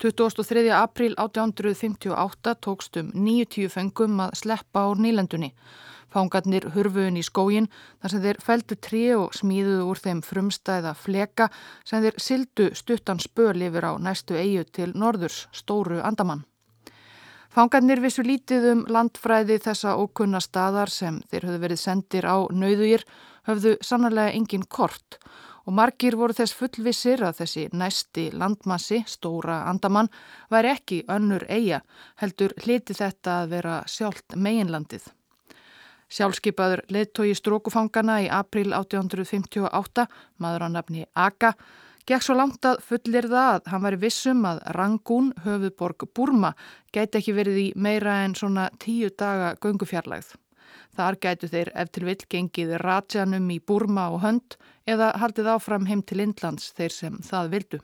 23. 0.03 0.65
april 0.75 1.13
1858 1.15 2.55
tókstum 2.67 3.13
90 3.15 3.71
fengum 3.71 4.19
að 4.25 4.35
sleppa 4.41 4.83
úr 4.91 4.99
nýlendunni. 5.05 5.53
Fangarnir 6.11 6.67
hurfuðun 6.73 7.21
í 7.21 7.23
skógin 7.23 7.69
þar 8.01 8.11
sem 8.11 8.25
þeir 8.25 8.41
feldu 8.49 8.77
trí 8.89 9.05
og 9.15 9.37
smíðuðu 9.39 9.85
úr 9.93 10.01
þeim 10.03 10.19
frumstæða 10.27 10.91
fleka 10.99 11.47
sem 11.87 12.03
þeir 12.03 12.19
sildu 12.27 12.67
stuttan 12.75 13.23
spöl 13.23 13.55
yfir 13.69 13.87
á 13.87 13.95
næstu 13.95 14.35
eigu 14.35 14.67
til 14.67 14.91
norðurs, 14.99 15.45
stóru 15.55 16.03
andamann. 16.03 16.43
Fangarnir 17.55 18.01
vissu 18.03 18.19
lítið 18.25 18.65
um 18.67 18.79
landfræði 18.91 19.55
þessa 19.63 19.93
ókunna 19.95 20.41
staðar 20.43 20.89
sem 20.91 21.21
þeir 21.31 21.45
höfðu 21.47 21.59
verið 21.61 21.79
sendir 21.79 22.25
á 22.27 22.43
nauðugir 22.51 23.05
höfðu 23.47 23.77
sannarlega 23.79 24.33
engin 24.35 24.65
kort 24.67 25.15
og 25.63 25.77
margir 25.77 26.17
voru 26.19 26.35
þess 26.35 26.51
fullvissir 26.59 27.23
að 27.23 27.39
þessi 27.39 27.63
næsti 27.71 28.25
landmassi, 28.35 28.99
stóra 29.07 29.61
andamann, 29.69 30.11
væri 30.51 30.73
ekki 30.73 30.99
önnur 31.07 31.47
eiga, 31.47 31.79
heldur 32.19 32.51
hliti 32.65 32.93
þetta 32.93 33.37
að 33.45 33.55
vera 33.55 33.77
sjálft 33.87 34.35
meginlandið. 34.35 35.07
Sjálfskeipaður 36.11 36.83
leittói 36.91 37.31
strókufangana 37.39 38.19
í 38.27 38.29
april 38.29 38.75
1858, 38.75 40.09
maður 40.43 40.67
á 40.67 40.69
nafni 40.75 41.07
Aka, 41.15 41.55
Gekk 42.05 42.21
svo 42.21 42.35
langt 42.37 42.65
að 42.69 42.83
fullir 42.85 43.25
það 43.31 43.47
að 43.51 43.69
hann 43.71 43.81
væri 43.81 43.97
vissum 44.03 44.43
að 44.45 44.59
Rangoon, 44.77 45.31
höfuborg 45.41 46.05
Burma, 46.13 46.51
gæti 46.93 47.17
ekki 47.17 47.33
verið 47.33 47.57
í 47.57 47.65
meira 47.81 48.19
en 48.27 48.35
svona 48.37 48.67
tíu 48.77 49.09
daga 49.09 49.55
göngufjarlægð. 49.57 50.35
Þar 50.95 51.17
gætu 51.23 51.49
þeir 51.49 51.73
ef 51.73 51.89
til 51.89 52.05
vill 52.05 52.21
gengið 52.29 52.75
Rajanum 52.83 53.49
í 53.49 53.57
Burma 53.57 54.05
og 54.13 54.21
hönd 54.21 54.59
eða 54.85 55.15
haldið 55.17 55.49
áfram 55.55 55.89
heim 55.89 56.05
til 56.05 56.21
Indlands 56.21 56.69
þeir 56.77 56.93
sem 56.93 57.19
það 57.25 57.51
vildu. 57.55 57.81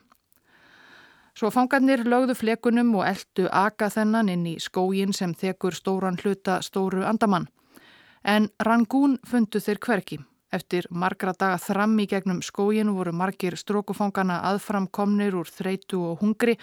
Svo 1.34 1.50
fangarnir 1.50 2.04
lögðu 2.06 2.36
flekunum 2.38 2.94
og 3.00 3.08
eldu 3.08 3.48
aka 3.50 3.90
þennan 3.90 4.30
inn 4.30 4.46
í 4.46 4.58
skógin 4.62 5.16
sem 5.16 5.34
þekur 5.34 5.74
stóran 5.74 6.20
hluta 6.22 6.60
stóru 6.62 7.02
andamann. 7.08 7.48
En 8.22 8.52
Rangoon 8.62 9.18
fundu 9.26 9.58
þeir 9.58 9.82
hverki. 9.82 10.22
Eftir 10.52 10.84
margra 10.90 11.32
daga 11.32 11.56
þram 11.56 11.94
í 12.02 12.04
gegnum 12.10 12.42
skóginu 12.44 12.92
voru 12.98 13.14
margir 13.16 13.54
strókufangana 13.56 14.42
aðframkomnir 14.50 15.32
úr 15.38 15.48
þreitu 15.48 16.02
og 16.10 16.20
hungri, 16.20 16.58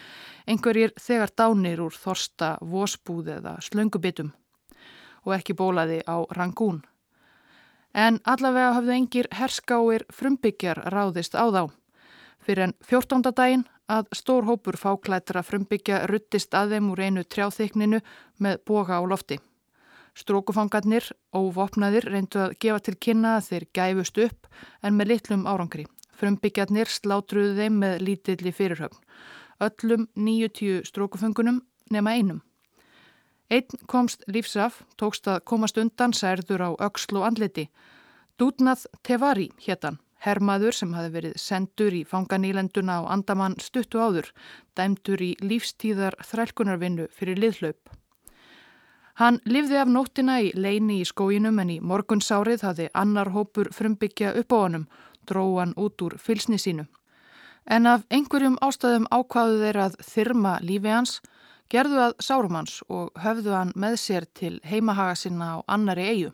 einhverjir 0.46 0.94
þegar 1.02 1.34
dánir 1.42 1.82
úr 1.82 1.98
þorsta, 1.98 2.58
vósbúð 2.62 3.34
eða 3.40 3.56
slöngubitum 3.66 4.30
og 5.26 5.34
ekki 5.36 5.58
bólaði 5.58 6.00
á 6.06 6.22
rangún. 6.38 6.84
En 7.98 8.22
allavega 8.30 8.76
hafðu 8.78 8.94
engir 8.94 9.28
herskáir 9.34 10.06
frumbyggjar 10.14 10.86
ráðist 10.94 11.34
á 11.34 11.50
þá. 11.50 11.64
Fyrir 12.46 12.70
en 12.70 12.78
14. 12.86 13.34
daginn, 13.36 13.66
að 13.90 14.06
stór 14.14 14.46
hópur 14.46 14.78
fáklættra 14.78 15.42
frumbyggja 15.44 16.06
ruttist 16.08 16.54
að 16.54 16.76
þeim 16.76 16.92
úr 16.94 17.02
einu 17.08 17.26
trjáþykninu 17.26 18.04
með 18.38 18.62
boga 18.70 19.02
á 19.02 19.04
lofti. 19.04 19.40
Strókufangarnir, 20.18 21.06
óvopnaðir, 21.36 22.10
reyndu 22.10 22.42
að 22.46 22.58
gefa 22.60 22.84
til 22.86 22.96
kynna 22.98 23.38
að 23.38 23.48
þeir 23.50 23.66
gæfust 23.78 24.22
upp 24.26 24.50
en 24.84 24.98
með 24.98 25.14
litlum 25.14 25.48
árangri. 25.48 25.86
Frumbyggjarnir 26.20 26.92
slátruðu 26.92 27.56
þeim 27.60 27.80
með 27.84 28.02
lítilli 28.04 28.52
fyrirhöfn. 28.52 29.00
Öllum 29.60 30.08
90 30.16 30.86
strókufungunum 30.88 31.62
nema 31.92 32.16
einum. 32.16 32.42
Einn 33.50 33.80
komst 33.90 34.24
lífsaf, 34.30 34.84
tókst 35.00 35.28
að 35.28 35.42
komast 35.50 35.80
undan 35.82 36.14
særður 36.14 36.68
á 36.68 36.70
ökslu 36.90 37.24
andliti. 37.26 37.66
Dútnað 38.38 38.86
Tevari 39.04 39.50
héttan, 39.66 39.98
hermaður 40.24 40.78
sem 40.78 40.94
hafi 40.94 41.14
verið 41.16 41.40
sendur 41.42 41.96
í 41.98 42.04
fanganýlenduna 42.06 43.00
á 43.02 43.10
andamann 43.16 43.58
stuttu 43.64 44.00
áður, 44.00 44.30
dæmdur 44.78 45.24
í 45.24 45.32
lífstíðar 45.42 46.20
þrælkunarvinnu 46.30 47.10
fyrir 47.16 47.42
liðhlaup. 47.42 47.99
Hann 49.20 49.42
lifði 49.44 49.76
af 49.82 49.90
nóttina 49.92 50.38
í 50.40 50.54
leini 50.56 51.02
í 51.02 51.08
skóinum 51.08 51.58
en 51.60 51.72
í 51.74 51.82
morgunsárið 51.84 52.62
hafði 52.64 52.86
annar 52.96 53.34
hópur 53.34 53.68
frumbyggja 53.76 54.32
upp 54.40 54.56
á 54.56 54.58
honum, 54.64 54.86
dróan 55.28 55.74
út 55.76 56.00
úr 56.06 56.16
fylsni 56.16 56.56
sínu. 56.56 56.86
En 57.68 57.86
af 57.86 58.06
einhverjum 58.08 58.56
ástæðum 58.64 59.10
ákvaðu 59.12 59.60
þeir 59.66 59.82
að 59.84 59.98
þyrma 60.08 60.54
lífi 60.64 60.94
hans, 60.94 61.18
gerðu 61.68 62.00
að 62.06 62.16
sárumans 62.24 62.80
og 62.88 63.12
höfðu 63.20 63.58
hann 63.58 63.76
með 63.76 64.00
sér 64.06 64.30
til 64.40 64.54
heimahaga 64.64 65.20
sinna 65.20 65.52
á 65.52 65.58
annari 65.68 66.08
eigu. 66.08 66.32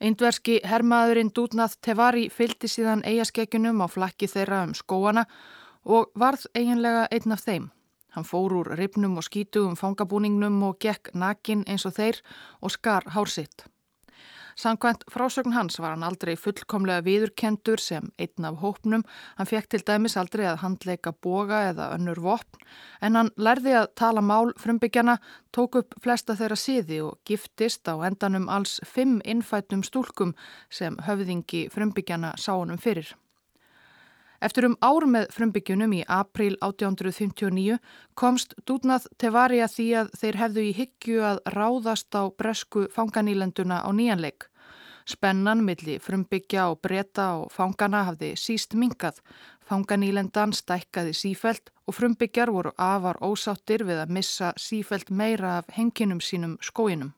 Eindverski 0.00 0.62
hermaðurinn 0.64 1.32
Dútnað 1.36 1.76
Tevari 1.84 2.30
fylgdi 2.32 2.72
síðan 2.72 3.04
eigaskekkjunum 3.04 3.84
á 3.84 3.86
flakki 3.92 4.32
þeirra 4.32 4.64
um 4.64 4.72
skóana 4.74 5.28
og 5.84 6.08
varð 6.16 6.48
eiginlega 6.56 7.04
einn 7.12 7.36
af 7.36 7.44
þeim. 7.44 7.68
Hann 8.14 8.26
fór 8.28 8.54
úr 8.60 8.72
ripnum 8.78 9.18
og 9.18 9.26
skítugum 9.26 9.76
fangabúningnum 9.78 10.62
og 10.70 10.80
gekk 10.82 11.12
nakin 11.14 11.66
eins 11.66 11.86
og 11.86 11.96
þeir 11.98 12.20
og 12.62 12.74
skar 12.74 13.10
hársitt. 13.14 13.66
Sankvæmt 14.56 15.04
frásögn 15.10 15.52
hans 15.52 15.80
var 15.82 15.96
hann 15.96 16.06
aldrei 16.06 16.36
fullkomlega 16.38 17.02
viðurkendur 17.02 17.80
sem 17.82 18.12
einn 18.22 18.46
af 18.46 18.60
hópnum. 18.62 19.02
Hann 19.38 19.50
fekk 19.50 19.66
til 19.70 19.82
dæmis 19.82 20.14
aldrei 20.16 20.44
að 20.46 20.60
handleika 20.62 21.10
boga 21.26 21.64
eða 21.72 21.88
önnur 21.96 22.22
vopn 22.22 22.62
en 23.02 23.18
hann 23.18 23.32
lærði 23.36 23.74
að 23.80 23.90
tala 23.98 24.22
mál 24.22 24.54
frumbyggjana, 24.62 25.18
tók 25.50 25.80
upp 25.82 25.98
flesta 26.02 26.38
þeirra 26.38 26.58
síði 26.58 27.00
og 27.02 27.18
giftist 27.26 27.90
á 27.90 27.98
endanum 28.06 28.46
alls 28.48 28.78
fimm 28.86 29.18
innfættum 29.24 29.82
stúlkum 29.82 30.36
sem 30.70 30.96
höfðingi 31.02 31.66
frumbyggjana 31.74 32.36
sá 32.38 32.54
honum 32.54 32.78
fyrir. 32.78 33.10
Eftir 34.44 34.66
um 34.68 34.74
ár 34.84 35.06
með 35.08 35.30
frumbyggjunum 35.32 35.92
í 35.96 36.02
april 36.04 36.58
1859 36.60 37.78
komst 38.18 38.52
Dútnað 38.68 39.06
Tevari 39.16 39.62
að 39.64 39.76
því 39.78 39.86
að 40.00 40.10
þeir 40.20 40.38
hefðu 40.40 40.64
í 40.64 40.74
hyggju 40.76 41.22
að 41.24 41.40
ráðast 41.54 42.12
á 42.12 42.28
bresku 42.28 42.84
fanganílenduna 42.92 43.80
á 43.80 43.88
nýjanleik. 43.88 44.50
Spennan 45.08 45.64
milli 45.64 45.96
frumbyggja 46.00 46.66
og 46.72 46.82
breyta 46.84 47.30
og 47.40 47.50
fangana 47.56 48.04
hafði 48.10 48.34
síst 48.40 48.76
mingað. 48.76 49.22
Fanganílendan 49.64 50.52
stækkaði 50.52 51.16
sífelt 51.16 51.72
og 51.88 51.96
frumbyggjar 51.96 52.52
voru 52.52 52.72
afar 52.76 53.20
ósáttir 53.24 53.86
við 53.88 54.04
að 54.04 54.12
missa 54.18 54.52
sífelt 54.60 55.08
meira 55.08 55.58
af 55.62 55.72
henginum 55.72 56.20
sínum 56.20 56.58
skóinum. 56.60 57.14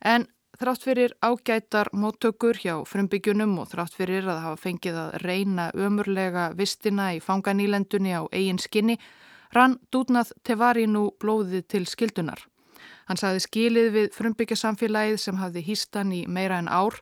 En 0.00 0.24
Þrátt 0.62 0.84
fyrir 0.86 1.12
ágætar 1.18 1.88
móttökur 1.90 2.54
hjá 2.54 2.76
frumbyggjunum 2.86 3.56
og 3.58 3.72
þrátt 3.72 3.96
fyrir 3.98 4.28
að 4.30 4.36
hafa 4.44 4.58
fengið 4.62 4.98
að 5.00 5.14
reyna 5.24 5.64
ömurlega 5.74 6.44
vistina 6.54 7.08
í 7.16 7.18
fanganýlendunni 7.18 8.12
á 8.14 8.22
eigin 8.30 8.60
skinni, 8.62 8.94
rann 9.50 9.80
dútnað 9.90 10.30
Tevari 10.46 10.84
nú 10.86 11.08
blóðið 11.18 11.64
til 11.66 11.82
skildunar. 11.90 12.44
Hann 13.10 13.18
saði 13.18 13.42
skilið 13.42 13.88
við 13.96 14.06
frumbbyggjasamfélagið 14.14 15.18
sem 15.18 15.40
hafði 15.40 15.64
hýstan 15.66 16.12
í 16.14 16.20
meira 16.30 16.60
en 16.62 16.70
ár 16.70 17.00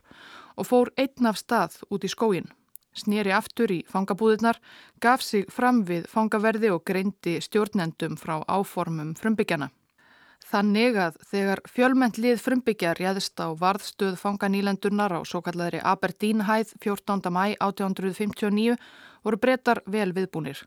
og 0.57 0.65
fór 0.65 0.89
einn 0.97 1.29
af 1.29 1.37
stað 1.37 1.75
út 1.93 2.01
í 2.01 2.09
skóin. 2.09 2.49
Snýri 2.97 3.29
aftur 3.29 3.69
í 3.69 3.83
fangabúðunar, 3.85 4.57
gaf 4.97 5.21
sig 5.21 5.45
fram 5.53 5.83
við 5.85 6.09
fangaverði 6.09 6.73
og 6.73 6.81
greindi 6.89 7.37
stjórnendum 7.45 8.17
frá 8.17 8.39
áformum 8.49 9.13
frumbyggjana. 9.21 9.69
Þannig 10.41 10.97
að 10.99 11.19
þegar 11.29 11.61
fjölmennt 11.69 12.17
lið 12.17 12.41
frumbyggjar 12.41 12.99
réðist 12.99 13.39
á 13.39 13.53
varðstöð 13.55 14.17
fanganýlendunar 14.19 15.13
á 15.13 15.21
svo 15.23 15.43
kallari 15.45 15.79
Aberdeenhæð 15.79 16.73
14. 16.81 17.29
mæ 17.29 17.55
1859 17.61 18.75
voru 19.23 19.37
breytar 19.37 19.83
vel 19.85 20.09
viðbúnir. 20.17 20.65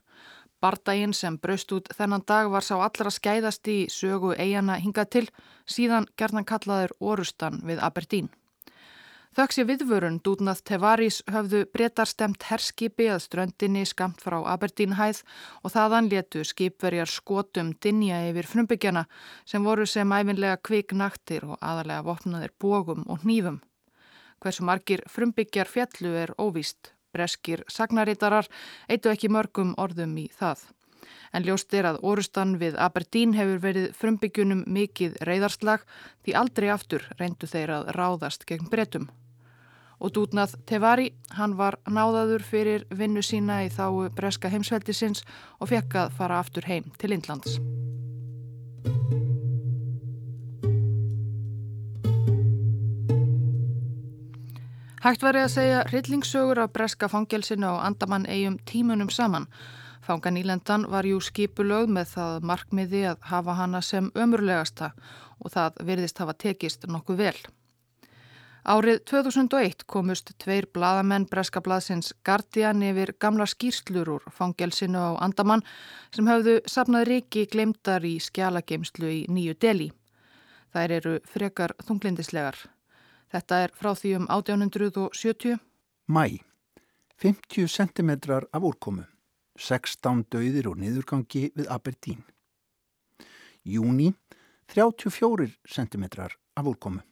Bardaginn 0.63 1.13
sem 1.13 1.35
braust 1.37 1.71
út 1.75 1.91
þennan 1.97 2.23
dag 2.25 2.49
var 2.49 2.63
sá 2.65 2.79
allra 2.79 3.11
skæðast 3.11 3.67
í 3.67 3.77
sögu 3.91 4.33
eigana 4.39 4.79
hingað 4.81 5.11
til, 5.17 5.27
síðan 5.67 6.07
gerðan 6.17 6.47
kallaður 6.47 6.95
Orustan 6.99 7.61
við 7.67 7.83
Aberdeen. 7.83 8.31
Þöks 9.35 9.57
ég 9.59 9.65
viðvörun 9.67 10.21
dútnað 10.23 10.61
Tevarís 10.63 11.17
höfðu 11.27 11.65
breytar 11.67 12.07
stemt 12.07 12.45
herskipi 12.47 13.09
að 13.11 13.25
ströndinni 13.25 13.81
skamt 13.83 14.21
frá 14.23 14.37
Aberdeenhæð 14.47 15.17
og 15.59 15.73
þaðan 15.73 16.05
letu 16.07 16.45
skipverjar 16.47 17.11
skotum 17.11 17.73
dinja 17.83 18.21
yfir 18.29 18.47
frumbyggjana 18.47 19.01
sem 19.43 19.67
voru 19.67 19.83
sem 19.91 20.13
æfinlega 20.15 20.61
kviknaktir 20.63 21.43
og 21.49 21.57
aðalega 21.59 22.05
vopnaðir 22.07 22.53
bógum 22.63 23.03
og 23.11 23.25
hnífum. 23.25 23.57
Hversu 24.39 24.63
margir 24.63 25.03
frumbyggjar 25.11 25.67
fjallu 25.67 26.15
er 26.15 26.31
óvíst. 26.39 26.93
Breskir 27.11 27.65
sagnarítarar 27.67 28.47
eitu 28.87 29.11
ekki 29.11 29.27
mörgum 29.27 29.75
orðum 29.75 30.15
í 30.15 30.29
það. 30.31 30.63
En 31.35 31.43
ljóst 31.43 31.75
er 31.75 31.89
að 31.91 31.99
orustan 32.07 32.55
við 32.63 32.79
Aberdeen 32.79 33.35
hefur 33.35 33.59
verið 33.67 33.91
frumbyggjunum 33.99 34.63
mikið 34.79 35.19
reyðarslag 35.27 35.83
því 36.23 36.39
aldrei 36.39 36.71
aftur 36.71 37.11
reyndu 37.19 37.51
þeir 37.51 37.77
að 37.81 37.93
ráðast 37.99 38.47
gegn 38.47 38.71
breytum 38.71 39.11
og 40.05 40.13
Dútnað 40.13 40.53
Tevari, 40.69 41.09
hann 41.33 41.55
var 41.57 41.79
náðaður 41.89 42.43
fyrir 42.45 42.83
vinnu 42.93 43.23
sína 43.25 43.63
í 43.65 43.71
þáu 43.73 44.11
breska 44.13 44.51
heimsveldisins 44.53 45.23
og 45.57 45.71
fekk 45.71 45.97
að 46.03 46.13
fara 46.19 46.37
aftur 46.43 46.67
heim 46.69 46.91
til 47.01 47.15
Indlands. 47.15 47.57
Hægt 55.05 55.21
var 55.21 55.37
ég 55.37 55.45
að 55.45 55.53
segja 55.53 55.81
hryllingsögur 55.89 56.61
af 56.63 56.71
breska 56.73 57.09
fangelsinu 57.09 57.67
og 57.75 57.81
andamann 57.85 58.25
eigum 58.25 58.55
tímunum 58.65 59.09
saman. 59.09 59.49
Fanganílendan 60.05 60.87
var 60.89 61.05
jú 61.05 61.19
skipulög 61.21 61.89
með 61.89 62.13
það 62.13 62.47
markmiði 62.49 63.03
að 63.11 63.29
hafa 63.29 63.57
hana 63.57 63.81
sem 63.81 64.09
ömurlegasta 64.13 64.93
og 65.41 65.53
það 65.53 65.85
virðist 65.85 66.21
hafa 66.21 66.33
tekist 66.33 66.89
nokkuð 66.89 67.21
vel. 67.21 67.37
Árið 68.65 69.03
2001 69.05 69.83
komust 69.85 70.31
tveir 70.41 70.65
bladamenn 70.73 71.27
Breska 71.29 71.61
blaðsins 71.61 72.15
Guardian 72.25 72.81
yfir 72.81 73.11
gamla 73.21 73.45
skýrslur 73.45 74.09
úr 74.15 74.25
fangelsinu 74.33 74.97
á 74.97 75.21
Andamann 75.21 75.61
sem 76.09 76.25
hafðu 76.25 76.55
sapnað 76.65 77.05
riki 77.11 77.43
glemdar 77.45 78.01
í 78.01 78.15
skjálageimslu 78.17 79.11
í 79.19 79.21
Nýju 79.29 79.53
Deli. 79.61 79.91
Þær 80.73 80.95
eru 80.97 81.13
frekar 81.29 81.75
þunglindislegar. 81.85 82.57
Þetta 83.29 83.61
er 83.67 83.77
frá 83.77 83.93
því 83.93 84.17
um 84.17 84.27
1870. 84.33 85.61
Mæ. 86.09 86.41
50 87.21 87.69
cm 87.69 88.11
af 88.49 88.61
úrkomu. 88.65 89.05
16 89.61 90.25
döðir 90.33 90.73
og 90.73 90.81
niðurgangi 90.81 91.51
við 91.53 91.69
Aberdeen. 91.69 92.25
Júni. 93.61 94.15
34 94.73 95.53
cm 95.69 96.05
af 96.57 96.65
úrkomu. 96.65 97.05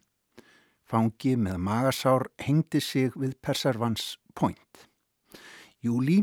Fangi 0.93 1.31
með 1.41 1.55
magasár 1.57 2.27
hengdi 2.37 2.77
sig 2.77 3.15
við 3.17 3.31
Perservans 3.41 4.19
Point. 4.37 4.83
Júli 5.81 6.19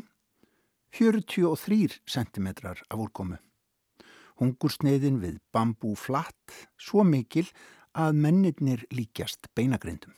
43 0.94 1.96
cm 2.06 2.46
af 2.70 2.94
úrkomu. 2.94 3.40
Hungursneiðin 4.38 5.18
við 5.24 5.40
bambú 5.50 5.96
flatt 5.98 6.54
svo 6.78 7.02
mikil 7.02 7.48
að 7.98 8.20
mennirnir 8.22 8.84
líkjast 8.94 9.50
beinagrindum. 9.58 10.14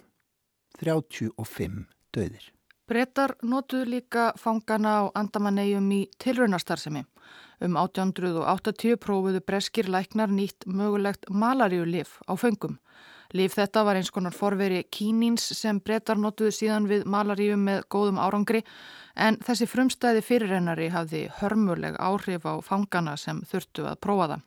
35 0.84 1.86
döðir. 2.12 2.44
Brettar 2.84 3.38
notuðu 3.40 3.88
líka 3.88 4.34
fangana 4.36 4.98
á 5.00 5.02
andamannegjum 5.16 5.88
í 5.96 6.02
tilraunastarsemi. 6.20 7.06
Um 7.64 7.80
1880 7.80 9.00
prófuðu 9.00 9.40
breskir 9.40 9.88
læknar 9.88 10.28
nýtt 10.28 10.68
mögulegt 10.68 11.24
malaríulif 11.32 12.18
á 12.28 12.36
föngum. 12.36 12.76
Líf 13.32 13.54
þetta 13.56 13.82
var 13.86 13.96
eins 13.96 14.10
konar 14.12 14.34
forveri 14.36 14.82
kínins 14.92 15.44
sem 15.56 15.78
brettar 15.80 16.18
notuðu 16.20 16.52
síðan 16.52 16.88
við 16.90 17.06
malaríum 17.08 17.62
með 17.64 17.86
góðum 17.92 18.20
árangri 18.20 18.60
en 19.16 19.38
þessi 19.44 19.68
frumstæði 19.68 20.24
fyrirrennari 20.26 20.90
hafði 20.92 21.26
hörmuleg 21.40 21.96
áhrif 21.96 22.44
á 22.44 22.60
fangana 22.64 23.16
sem 23.16 23.40
þurftu 23.48 23.86
að 23.88 24.00
prófa 24.04 24.28
það. 24.34 24.42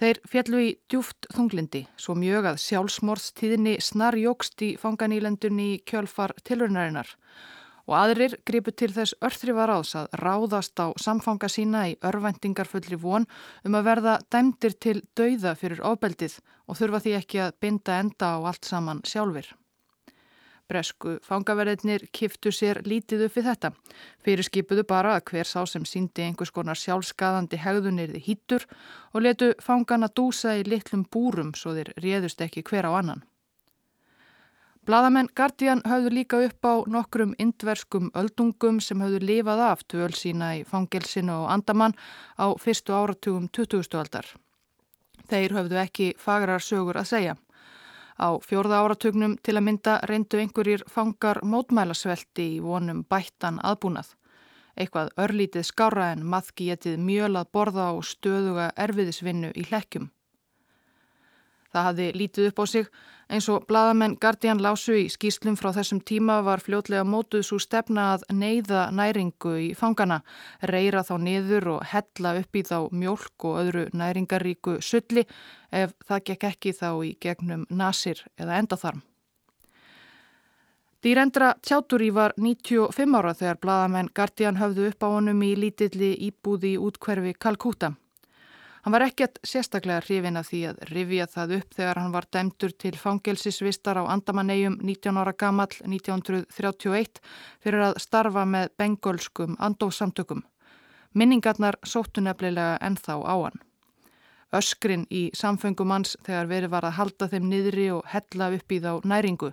Þeir 0.00 0.20
fjallu 0.26 0.60
í 0.64 0.70
djúft 0.90 1.28
þunglindi 1.36 1.84
svo 2.00 2.16
mjög 2.18 2.48
að 2.50 2.62
sjálfsmorðstíðinni 2.64 3.76
snar 3.84 4.16
jógst 4.18 4.64
í 4.66 4.72
fanganýlendunni 4.80 5.68
í 5.74 5.82
kjölfar 5.86 6.34
tilrunnarinnar 6.42 7.12
og 7.88 7.96
aðrir 7.98 8.36
gripu 8.48 8.72
til 8.72 8.90
þess 8.94 9.16
örþrifaráðs 9.24 9.94
að 10.00 10.14
ráðast 10.22 10.80
á 10.80 10.92
samfanga 11.00 11.50
sína 11.52 11.88
í 11.90 11.98
örvendingarfulli 12.04 13.00
von 13.00 13.26
um 13.64 13.76
að 13.78 13.90
verða 13.90 14.14
dæmdir 14.32 14.78
til 14.80 15.00
dauða 15.16 15.54
fyrir 15.58 15.84
ofbeldið 15.84 16.38
og 16.68 16.80
þurfa 16.80 17.02
því 17.04 17.18
ekki 17.20 17.44
að 17.44 17.60
binda 17.60 18.00
enda 18.00 18.32
á 18.34 18.38
allt 18.40 18.64
saman 18.64 19.04
sjálfur. 19.04 19.52
Bresku 20.64 21.18
fangaverðinir 21.20 22.06
kiftu 22.16 22.48
sér 22.48 22.80
lítið 22.88 23.26
upp 23.26 23.34
við 23.36 23.48
þetta. 23.50 23.70
Fyrir 24.24 24.46
skipuðu 24.46 24.86
bara 24.88 25.18
að 25.18 25.26
hver 25.30 25.50
sá 25.50 25.60
sem 25.68 25.84
síndi 25.84 26.24
einhvers 26.24 26.54
konar 26.56 26.80
sjálfskaðandi 26.80 27.60
hegðunirði 27.60 28.22
hýttur 28.24 28.64
og 29.12 29.26
letu 29.26 29.52
fangana 29.60 30.08
dúsa 30.08 30.56
í 30.56 30.64
litlum 30.64 31.04
búrum 31.04 31.52
svo 31.52 31.76
þeir 31.76 31.92
réðust 32.00 32.40
ekki 32.40 32.64
hver 32.64 32.88
á 32.88 32.96
annan. 32.96 33.20
Blaðamenn 34.84 35.30
Guardian 35.32 35.80
hafðu 35.88 36.10
líka 36.12 36.38
upp 36.44 36.66
á 36.68 36.84
nokkrum 36.92 37.30
indverskum 37.40 38.10
öldungum 38.20 38.82
sem 38.84 39.00
hafðu 39.00 39.20
lifað 39.24 39.62
af 39.64 39.84
tvöl 39.88 40.12
sína 40.12 40.50
í 40.58 40.64
fangelsinu 40.68 41.32
og 41.32 41.52
andamann 41.54 41.94
á 42.36 42.52
fyrstu 42.60 42.92
áratugum 42.92 43.46
20. 43.48 43.96
aldar. 43.96 44.28
Þeir 45.30 45.54
hafðu 45.56 45.78
ekki 45.80 46.08
fagrar 46.20 46.60
sögur 46.60 47.00
að 47.00 47.08
segja. 47.14 47.36
Á 48.20 48.36
fjórða 48.44 48.82
áratugnum 48.84 49.38
til 49.40 49.56
að 49.56 49.64
mynda 49.70 49.94
reyndu 50.04 50.42
einhverjir 50.42 50.84
fangar 50.84 51.40
mótmælasvelti 51.40 52.50
í 52.58 52.60
vonum 52.60 53.06
bættan 53.08 53.62
aðbúnað. 53.64 54.12
Eitthvað 54.76 55.14
örlítið 55.16 55.64
skára 55.64 56.10
en 56.12 56.26
maðki 56.28 56.68
getið 56.74 57.00
mjöl 57.00 57.32
að 57.40 57.50
borða 57.56 57.88
og 57.96 58.04
stöðuga 58.04 58.68
erfiðisvinnu 58.76 59.54
í 59.56 59.64
hlekkjum. 59.70 60.10
Það 61.74 61.86
hafði 61.88 62.08
lítið 62.14 62.48
upp 62.52 62.60
á 62.62 62.64
sig 62.70 62.88
eins 63.34 63.48
og 63.50 63.64
bladamenn 63.66 64.16
Guardian 64.20 64.60
lásu 64.62 64.94
í 64.94 65.06
skýslum 65.10 65.56
frá 65.58 65.72
þessum 65.74 66.00
tíma 66.06 66.36
var 66.46 66.62
fljótlega 66.62 67.02
mótuð 67.08 67.42
svo 67.48 67.58
stefna 67.58 68.12
að 68.14 68.26
neyða 68.36 68.84
næringu 68.94 69.54
í 69.64 69.70
fangana, 69.78 70.20
reyra 70.62 71.02
þá 71.02 71.16
niður 71.24 71.70
og 71.76 71.88
hella 71.90 72.34
upp 72.40 72.60
í 72.60 72.62
þá 72.68 72.76
mjölk 72.92 73.48
og 73.48 73.58
öðru 73.64 73.88
næringaríku 73.96 74.76
sulli 74.84 75.24
ef 75.72 75.96
það 76.06 76.22
gekk 76.30 76.46
ekki 76.52 76.76
þá 76.78 76.88
í 77.08 77.10
gegnum 77.20 77.66
nasir 77.70 78.22
eða 78.38 78.60
endaþarm. 78.60 79.02
Dýrendra 81.04 81.50
Tjátúri 81.60 82.08
var 82.14 82.32
95 82.40 83.18
ára 83.18 83.34
þegar 83.36 83.58
bladamenn 83.60 84.14
Guardian 84.14 84.56
höfðu 84.56 84.86
upp 84.88 85.04
á 85.04 85.08
honum 85.12 85.42
í 85.44 85.50
lítilli 85.58 86.14
íbúði 86.30 86.78
útkverfi 86.80 87.34
Kalkúta. 87.36 87.92
Hann 88.84 88.92
var 88.92 89.00
ekkert 89.06 89.38
sérstaklega 89.48 90.02
hrifin 90.04 90.36
að 90.36 90.48
því 90.50 90.58
að 90.68 90.80
rifja 90.90 91.26
það 91.32 91.52
upp 91.56 91.70
þegar 91.72 91.98
hann 92.02 92.12
var 92.12 92.26
dæmtur 92.36 92.72
til 92.76 92.90
fangelsisvistar 93.00 93.96
á 93.96 94.04
Andamannegjum 94.12 94.74
19 94.84 95.20
ára 95.22 95.32
gamall 95.32 95.72
1931 95.88 97.22
fyrir 97.64 97.84
að 97.86 97.96
starfa 98.04 98.42
með 98.44 98.74
bengölskum 98.76 99.54
andófsamtökum. 99.56 100.42
Minningarnar 101.16 101.78
sóttu 101.80 102.20
nefnilega 102.20 102.76
ennþá 102.84 103.16
á 103.24 103.34
hann. 103.46 103.56
Öskrin 104.52 105.08
í 105.08 105.30
samfengum 105.32 105.96
hans 105.96 106.18
þegar 106.20 106.52
verið 106.52 106.74
var 106.76 106.84
að 106.84 106.96
halda 106.98 107.30
þeim 107.32 107.48
niðri 107.48 107.88
og 107.96 108.04
hella 108.12 108.50
upp 108.52 108.76
í 108.76 108.82
þá 108.84 109.00
næringu. 109.00 109.52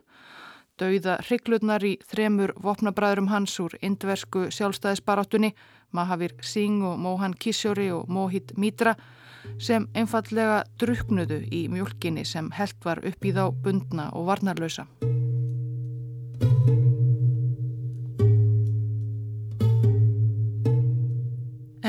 Dauða 0.75 1.15
hrygglutnar 1.23 1.87
í 1.87 1.93
þremur 2.03 2.51
vopnabræðurum 2.59 3.31
hans 3.31 3.55
úr 3.63 3.79
indversku 3.79 4.49
sjálfstæðisbaráttunni, 4.51 5.55
Mahavir 5.95 6.35
Singh 6.43 6.83
og 6.83 6.99
Mohan 6.99 7.33
Kishori 7.39 7.87
og 7.95 8.11
Mohit 8.11 8.57
Mitra 8.57 8.97
sem 9.61 9.87
einfallega 9.95 10.63
druknudu 10.81 11.41
í 11.51 11.65
mjölkinni 11.71 12.25
sem 12.25 12.51
held 12.55 12.77
var 12.85 13.01
upp 13.05 13.25
í 13.25 13.33
þá 13.35 13.47
bundna 13.63 14.09
og 14.17 14.27
varnarlausa. 14.29 14.87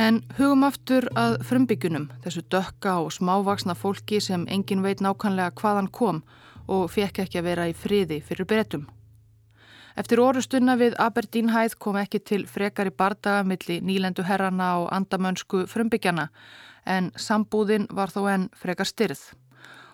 En 0.02 0.22
hugum 0.36 0.64
aftur 0.66 1.04
að 1.16 1.36
frumbyggunum, 1.46 2.08
þessu 2.24 2.42
dökka 2.50 2.96
og 3.04 3.12
smávaksna 3.14 3.76
fólki 3.78 4.18
sem 4.20 4.48
engin 4.50 4.82
veit 4.82 5.00
nákvæmlega 5.04 5.52
hvaðan 5.60 5.90
kom 5.92 6.24
og 6.66 6.90
fekk 6.90 7.22
ekki 7.24 7.38
að 7.38 7.46
vera 7.46 7.68
í 7.70 7.76
friði 7.76 8.18
fyrir 8.24 8.48
bretum. 8.48 8.88
Eftir 9.98 10.22
orustunna 10.24 10.78
við 10.80 10.96
Aberdeenhæð 11.04 11.76
kom 11.84 11.98
ekki 12.00 12.22
til 12.24 12.46
frekari 12.48 12.90
bardaga 12.90 13.44
milli 13.44 13.78
nýlendu 13.84 14.24
herrana 14.24 14.70
og 14.80 14.88
andamönsku 14.96 15.66
frumbyggjana 15.68 16.30
en 16.86 17.12
sambúðin 17.16 17.86
var 17.90 18.10
þó 18.10 18.26
enn 18.32 18.50
frekar 18.56 18.88
styrð. 18.88 19.22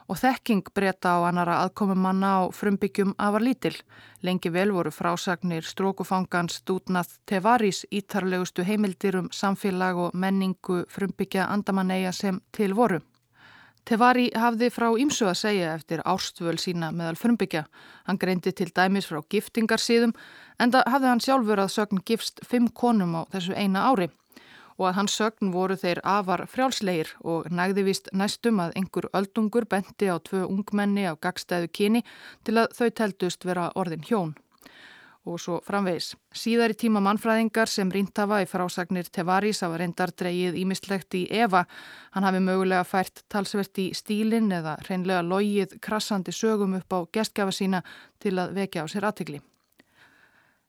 Og 0.09 0.17
þekking 0.17 0.71
breyta 0.73 1.19
á 1.21 1.29
annara 1.29 1.59
aðkomumanna 1.67 2.29
á 2.41 2.43
frumbyggjum 2.49 3.13
afar 3.21 3.45
lítil. 3.45 3.75
Lengi 4.25 4.49
vel 4.49 4.73
voru 4.73 4.89
frásagnir 4.89 5.67
strókufangans 5.69 6.63
Dútnað 6.65 7.13
Tevaris 7.29 7.85
ítarlegustu 7.93 8.65
heimildir 8.65 9.19
um 9.21 9.29
samfélag 9.29 10.01
og 10.01 10.17
menningu 10.17 10.87
frumbyggja 10.89 11.51
andamanneia 11.53 12.13
sem 12.13 12.41
til 12.57 12.73
voru. 12.75 13.03
Tevari 13.89 14.27
hafði 14.37 14.69
frá 14.69 14.89
ímsu 15.01 15.25
að 15.29 15.39
segja 15.41 15.75
eftir 15.75 16.01
ástvöl 16.05 16.59
sína 16.61 16.91
meðal 16.93 17.17
frumbyggja. 17.17 17.63
Hann 18.05 18.19
greindi 18.21 18.53
til 18.53 18.69
dæmis 18.77 19.09
frá 19.09 19.21
giftingarsíðum 19.33 20.13
en 20.61 20.73
það 20.73 20.91
hafði 20.93 21.09
hann 21.09 21.25
sjálfur 21.25 21.63
að 21.63 21.73
sögn 21.73 22.03
gifst 22.05 22.41
fimm 22.49 22.69
konum 22.69 23.15
á 23.17 23.23
þessu 23.33 23.57
eina 23.57 23.87
ári 23.89 24.11
og 24.79 24.89
að 24.89 24.99
hans 25.01 25.15
sögn 25.19 25.53
voru 25.53 25.77
þeir 25.77 26.01
afar 26.07 26.45
frjálslegir 26.51 27.11
og 27.27 27.49
nægði 27.51 27.85
vist 27.89 28.11
næstum 28.15 28.61
að 28.63 28.77
einhver 28.79 29.09
öldungur 29.19 29.67
benti 29.67 30.07
á 30.07 30.17
tvö 30.23 30.45
ungmenni 30.47 31.09
á 31.11 31.19
gagstæðu 31.19 31.71
kyni 31.75 32.05
til 32.47 32.61
að 32.63 32.77
þau 32.79 32.91
teldust 33.01 33.49
vera 33.49 33.73
orðin 33.75 34.07
hjón. 34.07 34.37
Og 35.29 35.37
svo 35.43 35.59
framvegis. 35.67 36.15
Síðar 36.33 36.73
í 36.73 36.77
tíma 36.79 37.03
mannfræðingar 37.05 37.69
sem 37.69 37.91
ríntafa 37.93 38.39
í 38.41 38.47
frásagnir 38.49 39.11
Tevaris 39.13 39.61
hafa 39.61 39.77
reyndar 39.83 40.15
dreyið 40.17 40.57
ímistlegt 40.63 41.19
í 41.19 41.27
Eva. 41.29 41.67
Hann 42.15 42.25
hafi 42.25 42.41
mögulega 42.41 42.87
fært 42.89 43.27
talsvert 43.29 43.77
í 43.83 43.91
stílinn 43.99 44.49
eða 44.55 44.79
reynlega 44.89 45.27
logið 45.27 45.77
krassandi 45.85 46.33
sögum 46.33 46.79
upp 46.79 46.97
á 46.97 46.99
gestgjafa 47.19 47.53
sína 47.53 47.83
til 48.23 48.39
að 48.39 48.55
vekja 48.63 48.87
á 48.87 48.87
sér 48.89 49.11
aðtikli. 49.11 49.43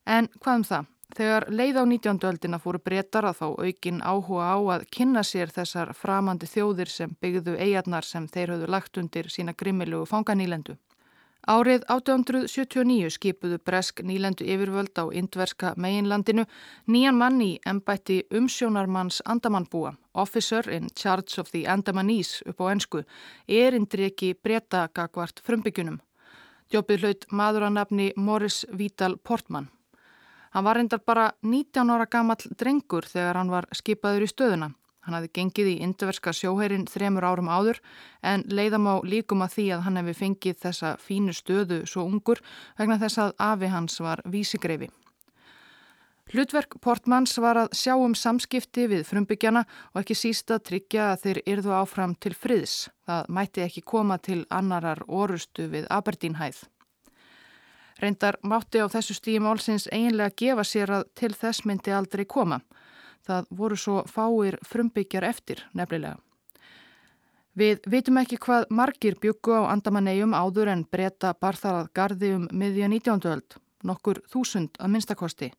En 0.10 0.28
hvað 0.42 0.60
um 0.60 0.68
það? 0.74 0.90
Þegar 1.18 1.48
leið 1.50 1.78
á 1.82 1.84
19. 1.90 2.20
öldina 2.30 2.60
fóru 2.62 2.80
breytar 2.86 3.26
að 3.26 3.40
þá 3.40 3.48
aukin 3.66 4.02
áhuga 4.06 4.50
á 4.54 4.58
að 4.76 4.84
kynna 4.94 5.24
sér 5.26 5.50
þessar 5.50 5.96
framandi 5.98 6.46
þjóðir 6.46 6.92
sem 6.94 7.16
byggðu 7.22 7.56
eigarnar 7.58 8.06
sem 8.06 8.28
þeir 8.30 8.54
höfðu 8.54 8.68
lagt 8.70 9.00
undir 9.02 9.30
sína 9.34 9.56
grimmilugu 9.58 10.06
fanganílendu. 10.06 10.78
Árið 11.50 11.86
1879 11.90 13.10
skipuðu 13.16 13.58
bresk 13.66 14.04
nílendu 14.06 14.46
yfirvöld 14.46 14.94
á 15.02 15.10
indverska 15.10 15.72
meginlandinu 15.82 16.44
nýjan 16.86 17.18
mann 17.18 17.42
í 17.42 17.56
ennbætti 17.66 18.20
umsjónarmanns 18.30 19.24
Andamannbúa, 19.26 19.96
Officer 20.14 20.70
in 20.70 20.92
Charge 20.94 21.40
of 21.42 21.50
the 21.50 21.64
Andamanese 21.66 22.44
upp 22.46 22.62
á 22.62 22.70
ennsku, 22.70 23.02
erindri 23.48 24.12
ekki 24.12 24.36
breyta 24.36 24.90
gagvart 24.94 25.42
frumbyggjunum. 25.42 25.98
Djópið 26.70 27.02
hlaut 27.02 27.28
maður 27.32 27.70
að 27.70 27.76
nafni 27.80 28.12
Morris 28.16 28.62
Vítal 28.70 29.18
Portman. 29.18 29.72
Hann 30.54 30.66
var 30.66 30.80
reyndar 30.80 31.02
bara 31.06 31.32
19 31.42 31.90
ára 31.94 32.06
gammal 32.10 32.38
drengur 32.58 33.06
þegar 33.06 33.38
hann 33.38 33.52
var 33.54 33.68
skipaður 33.76 34.26
í 34.26 34.30
stöðuna. 34.32 34.72
Hann 35.06 35.16
hafði 35.16 35.30
gengið 35.34 35.68
í 35.72 35.76
indverska 35.86 36.34
sjóherin 36.36 36.88
þremur 36.90 37.26
árum 37.26 37.50
áður 37.50 37.80
en 38.22 38.44
leiðam 38.46 38.90
á 38.92 38.96
líkum 39.02 39.42
að 39.46 39.56
því 39.56 39.68
að 39.74 39.84
hann 39.88 40.00
hefði 40.02 40.16
fengið 40.20 40.58
þessa 40.66 40.96
fínu 41.02 41.34
stöðu 41.34 41.84
svo 41.90 42.04
ungur 42.06 42.42
vegna 42.78 43.00
þess 43.02 43.22
að 43.24 43.36
afi 43.42 43.72
hans 43.74 44.02
var 44.04 44.22
vísigreifi. 44.26 44.90
Hlutverk 46.30 46.76
Portmans 46.86 47.32
var 47.42 47.58
að 47.58 47.72
sjá 47.74 47.96
um 47.98 48.14
samskipti 48.14 48.86
við 48.92 49.08
frumbyggjana 49.10 49.64
og 49.96 50.04
ekki 50.04 50.18
sísta 50.18 50.60
tryggja 50.62 51.08
að 51.16 51.24
þeir 51.24 51.40
yrðu 51.56 51.74
áfram 51.74 52.14
til 52.22 52.36
friðs. 52.38 52.76
Það 53.10 53.32
mætti 53.34 53.64
ekki 53.66 53.82
koma 53.82 54.20
til 54.22 54.44
annarar 54.54 55.02
orustu 55.08 55.66
við 55.74 55.90
Aberdeenhæð. 55.90 56.68
Reyndar 58.00 58.40
mátti 58.44 58.80
á 58.80 58.88
þessu 58.88 59.18
stíði 59.18 59.44
málsins 59.44 59.90
eiginlega 59.92 60.36
gefa 60.40 60.64
sér 60.64 60.94
að 61.00 61.10
til 61.20 61.34
þess 61.36 61.66
myndi 61.68 61.92
aldrei 61.92 62.26
koma. 62.26 62.62
Það 63.28 63.50
voru 63.52 63.78
svo 63.78 64.04
fáir 64.08 64.58
frumbyggjar 64.66 65.28
eftir 65.28 65.66
nefnilega. 65.76 66.18
Við 67.60 67.82
vitum 67.92 68.20
ekki 68.22 68.38
hvað 68.40 68.70
margir 68.72 69.18
byggu 69.20 69.58
á 69.60 69.62
andamannegjum 69.74 70.36
áður 70.38 70.70
en 70.72 70.86
breyta 70.88 71.34
barþarað 71.36 71.90
gardi 71.94 72.30
um 72.38 72.46
miðja 72.56 72.88
19. 72.88 73.26
öld, 73.28 73.58
nokkur 73.84 74.22
þúsund 74.32 74.80
að 74.80 74.94
minnstakosti. 74.94 75.50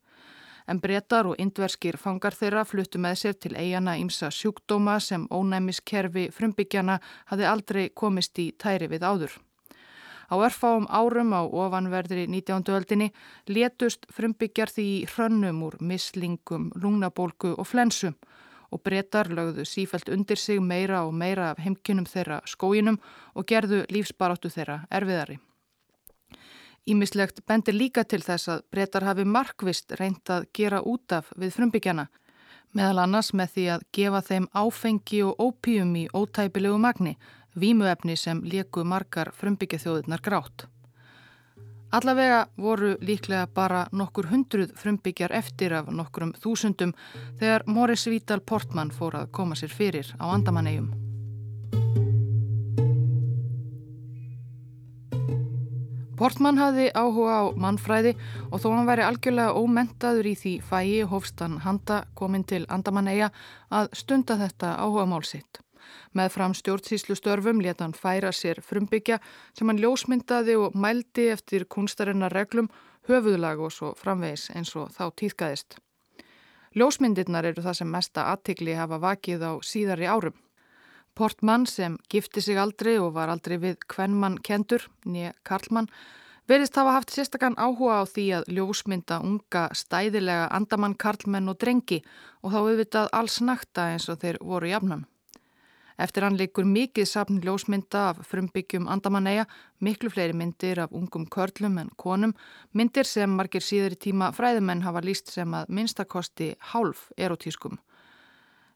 En 0.65 0.79
breytar 0.81 1.27
og 1.29 1.37
indverskir 1.41 1.97
fangar 2.01 2.33
þeirra 2.37 2.65
fluttu 2.65 2.97
með 3.01 3.19
sér 3.21 3.37
til 3.37 3.53
eigana 3.53 3.97
ímsa 4.01 4.31
sjúkdóma 4.33 4.97
sem 4.99 5.27
ónæmiskerfi 5.29 6.29
frumbyggjana 6.33 6.97
hafi 7.29 7.45
aldrei 7.45 7.89
komist 7.89 8.39
í 8.39 8.51
tæri 8.57 8.89
við 8.89 9.05
áður. 9.05 9.37
Á 10.31 10.39
örfáum 10.39 10.85
árum 10.87 11.33
á 11.35 11.43
ofanverðri 11.43 12.23
19. 12.31 12.63
öldinni 12.71 13.09
letust 13.51 14.05
frumbyggjar 14.15 14.71
því 14.71 14.85
hrönnum 15.11 15.59
úr 15.67 15.75
mislingum, 15.83 16.69
lungnabólku 16.71 17.51
og 17.59 17.67
flensum 17.67 18.15
og 18.71 18.79
breytar 18.79 19.27
lögðu 19.27 19.65
sífælt 19.67 20.07
undir 20.07 20.39
sig 20.39 20.61
meira 20.63 21.03
og 21.03 21.11
meira 21.13 21.49
af 21.51 21.59
heimkynum 21.59 22.07
þeirra 22.07 22.39
skóinum 22.47 23.01
og 23.35 23.45
gerðu 23.45 23.83
lífsbaráttu 23.91 24.47
þeirra 24.47 24.85
erfiðari. 24.87 25.35
Ímislegt 26.87 27.43
bendir 27.45 27.75
líka 27.75 28.03
til 28.07 28.23
þess 28.23 28.47
að 28.47 28.63
breytar 28.71 29.03
hafi 29.03 29.27
markvist 29.27 29.91
reynd 29.99 30.31
að 30.31 30.47
gera 30.55 30.79
út 30.81 31.11
af 31.11 31.27
við 31.35 31.57
frumbyggjana, 31.57 32.07
meðal 32.71 33.03
annars 33.03 33.33
með 33.35 33.51
því 33.57 33.67
að 33.75 33.85
gefa 33.91 34.21
þeim 34.31 34.47
áfengi 34.55 35.23
og 35.27 35.43
ópíum 35.43 35.91
í 35.99 36.07
ótæpilegu 36.15 36.79
magni, 36.79 37.17
vímuefni 37.59 38.15
sem 38.15 38.41
lieku 38.43 38.83
margar 38.83 39.31
frumbyggjathjóðunar 39.35 40.21
grátt. 40.21 40.67
Allavega 41.91 42.45
voru 42.57 42.95
líklega 43.03 43.47
bara 43.51 43.85
nokkur 43.91 44.29
hundruð 44.31 44.71
frumbyggjar 44.79 45.33
eftir 45.35 45.73
af 45.75 45.89
nokkurum 45.91 46.31
þúsundum 46.39 46.93
þegar 47.39 47.65
Morris 47.67 48.07
Vítal 48.07 48.39
Portman 48.39 48.93
fór 48.95 49.17
að 49.19 49.31
koma 49.35 49.57
sér 49.59 49.73
fyrir 49.75 50.13
á 50.15 50.31
andamannegjum. 50.31 50.93
Portman 56.21 56.59
hafði 56.61 56.91
áhuga 56.93 57.33
á 57.33 57.43
mannfræði 57.57 58.11
og 58.51 58.61
þó 58.61 58.67
hann 58.75 58.87
væri 58.87 59.03
algjörlega 59.07 59.57
ómentaður 59.57 60.27
í 60.29 60.33
því 60.37 60.51
fæi 60.61 61.01
hófstan 61.09 61.57
handa 61.65 62.03
kominn 62.13 62.45
til 62.45 62.61
Andamanneia 62.69 63.31
að 63.73 63.89
stunda 63.97 64.37
þetta 64.37 64.75
áhuga 64.85 65.07
mál 65.09 65.25
sitt. 65.25 65.63
Með 66.13 66.33
fram 66.35 66.55
stjórnsýslu 66.57 67.15
störfum 67.19 67.61
leta 67.61 67.85
hann 67.85 67.97
færa 67.97 68.31
sér 68.35 68.61
frumbyggja 68.65 69.19
sem 69.57 69.67
hann 69.67 69.81
ljósmyndaði 69.81 70.57
og 70.59 70.75
mældi 70.75 71.29
eftir 71.33 71.65
kunstarinnar 71.65 72.33
reglum, 72.33 72.69
höfuðlag 73.09 73.59
og 73.59 73.73
svo 73.73 73.95
framvegis 73.97 74.49
eins 74.55 74.75
og 74.75 74.91
þá 74.95 75.09
týðkaðist. 75.21 75.79
Ljósmyndirnar 76.71 77.49
eru 77.49 77.63
það 77.65 77.81
sem 77.81 77.89
mesta 77.91 78.29
aðtikli 78.31 78.77
hafa 78.79 79.01
vakið 79.03 79.43
á 79.43 79.51
síðari 79.59 80.07
árum. 80.07 80.37
Portmann 81.15 81.65
sem 81.67 81.97
gifti 82.07 82.41
sig 82.41 82.55
aldrei 82.57 82.95
og 82.99 83.11
var 83.17 83.29
aldrei 83.33 83.57
við 83.59 83.81
kvennmann 83.91 84.37
kendur, 84.39 84.85
nýja 85.03 85.33
Karlmann, 85.43 85.89
verðist 86.47 86.79
hafa 86.79 86.95
haft 86.95 87.11
sérstakann 87.11 87.59
áhuga 87.59 87.99
á 87.99 88.03
því 88.07 88.25
að 88.37 88.47
ljósmynda 88.55 89.19
unga 89.19 89.65
stæðilega 89.75 90.47
andamann 90.55 90.95
Karlmenn 90.95 91.51
og 91.51 91.59
drengi 91.59 91.99
og 92.41 92.55
þá 92.55 92.59
auðvitað 92.61 93.11
alls 93.19 93.41
nakta 93.43 93.89
eins 93.91 94.07
og 94.07 94.21
þeir 94.23 94.39
voru 94.39 94.71
jafnan. 94.71 95.03
Eftir 95.99 96.23
hann 96.23 96.37
leikur 96.39 96.65
mikið 96.65 97.07
sapn 97.09 97.39
ljósmynda 97.43 98.09
af 98.11 98.21
frumbyggjum 98.27 98.87
andamanneia, 98.87 99.45
miklu 99.79 100.11
fleiri 100.13 100.33
myndir 100.37 100.79
af 100.85 100.91
ungum 100.91 101.25
körlum 101.25 101.77
en 101.81 101.89
konum, 101.97 102.35
myndir 102.73 103.07
sem 103.07 103.29
margir 103.29 103.65
síður 103.65 103.97
í 103.97 104.01
tíma 104.09 104.31
fræðumenn 104.35 104.85
hafa 104.85 105.01
líst 105.03 105.31
sem 105.33 105.53
að 105.53 105.69
minnstakosti 105.69 106.53
hálf 106.71 107.09
erotískum. 107.17 107.79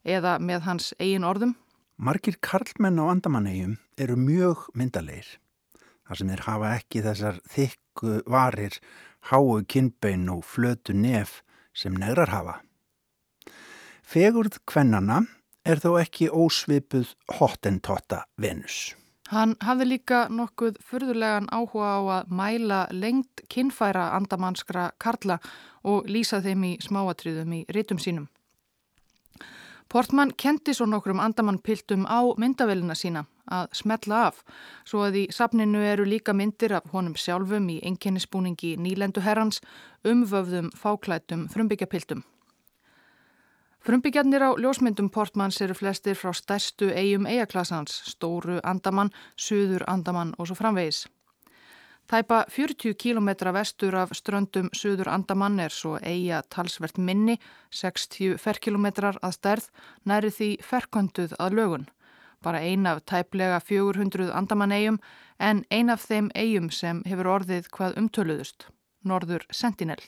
Eða 0.06 0.38
með 0.40 0.68
hans 0.68 0.94
eigin 1.00 1.26
orðum 1.26 1.56
Margir 1.96 2.36
karlmenn 2.44 3.00
á 3.00 3.08
andamannegjum 3.08 3.78
eru 3.96 4.18
mjög 4.20 4.66
myndalegir. 4.76 5.28
Þar 6.04 6.18
sem 6.20 6.32
þeir 6.32 6.42
hafa 6.44 6.72
ekki 6.76 7.04
þessar 7.06 7.38
þykku 7.54 8.16
varir, 8.28 8.76
háu 9.32 9.62
kinnbein 9.64 10.28
og 10.34 10.44
flötu 10.44 10.92
nef 10.92 11.40
sem 11.72 11.96
negrar 11.96 12.34
hafa. 12.34 12.58
Fegurð 14.04 14.60
kvennana 14.68 15.22
er 15.66 15.82
þó 15.82 15.96
ekki 16.00 16.30
ósvipuð 16.30 17.16
hottentotta 17.40 18.24
Venus. 18.42 18.96
Hann 19.34 19.56
hafði 19.66 19.88
líka 19.90 20.26
nokkuð 20.30 20.78
fyrðulegan 20.86 21.48
áhuga 21.50 21.88
á 21.98 22.02
að 22.20 22.34
mæla 22.38 22.82
lengt 22.94 23.42
kinnfæra 23.50 24.12
andamannskra 24.14 24.92
karla 25.02 25.40
og 25.84 26.06
lýsa 26.06 26.44
þeim 26.46 26.66
í 26.70 26.74
smáatriðum 26.86 27.56
í 27.58 27.62
rítum 27.74 27.98
sínum. 28.02 28.28
Portman 29.90 30.32
kendi 30.38 30.74
svo 30.74 30.86
nokkrum 30.90 31.22
andamannpiltum 31.22 32.06
á 32.06 32.22
myndavelina 32.38 32.94
sína 32.98 33.26
að 33.50 33.74
smetla 33.78 34.22
af, 34.30 34.40
svo 34.86 35.04
að 35.06 35.20
í 35.22 35.26
sapninu 35.34 35.82
eru 35.86 36.06
líka 36.06 36.34
myndir 36.34 36.74
af 36.78 36.90
honum 36.94 37.18
sjálfum 37.18 37.70
í 37.70 37.80
enginnisbúningi 37.86 38.76
nýlendu 38.82 39.22
herrans 39.26 39.62
umvöfðum 40.06 40.72
fáklætum 40.74 41.46
frumbyggjapiltum. 41.54 42.26
Frumbyggjarnir 43.86 44.42
á 44.42 44.50
ljósmyndum 44.58 45.12
Portmans 45.14 45.60
eru 45.62 45.76
flestir 45.78 46.16
frá 46.18 46.32
stærstu 46.34 46.88
eigum 46.90 47.28
eigaklassans, 47.30 48.00
stóru 48.10 48.56
andamann, 48.66 49.12
suður 49.38 49.86
andamann 49.86 50.32
og 50.40 50.50
svo 50.50 50.58
framvegis. 50.58 51.04
Tæpa 52.10 52.40
40 52.50 52.98
km 52.98 53.30
vestur 53.54 53.96
af 54.02 54.16
ströndum 54.18 54.72
Suður 54.74 55.12
Andamann 55.14 55.60
er 55.60 55.70
svo 55.70 56.00
eiga 56.02 56.42
talsvert 56.50 56.98
minni, 56.98 57.38
60 57.70 58.42
ferkilometrar 58.42 59.22
að 59.22 59.38
stærð, 59.38 59.70
næri 60.06 60.34
því 60.34 60.50
ferkönduð 60.66 61.38
að 61.38 61.62
lögun. 61.62 61.88
Bara 62.42 62.66
ein 62.66 62.90
af 62.90 63.06
tæplega 63.06 63.62
400 63.62 64.34
Andamann 64.34 64.74
eigum 64.74 65.02
en 65.40 65.66
ein 65.70 65.94
af 65.94 66.10
þeim 66.10 66.34
eigum 66.34 66.70
sem 66.74 67.06
hefur 67.06 67.36
orðið 67.38 67.70
hvað 67.70 67.98
umtöluðust, 68.02 68.70
Norður 69.06 69.46
Sentinel. 69.52 70.02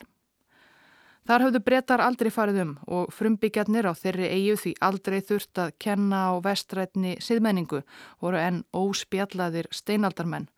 Þar 1.28 1.42
hafðu 1.44 1.60
brettar 1.60 2.00
aldrei 2.00 2.30
farið 2.32 2.58
um 2.62 2.70
og 2.88 3.10
frumbyggjarnir 3.12 3.84
á 3.84 3.92
þeirri 3.92 4.30
eigu 4.32 4.54
því 4.62 4.70
aldrei 4.86 5.18
þurft 5.20 5.60
að 5.60 5.74
kenna 5.84 6.20
á 6.32 6.40
vestrætni 6.40 7.18
siðmenningu 7.20 7.82
voru 8.24 8.40
enn 8.40 8.62
óspjallaðir 8.72 9.68
steinaldarmenn 9.68 10.48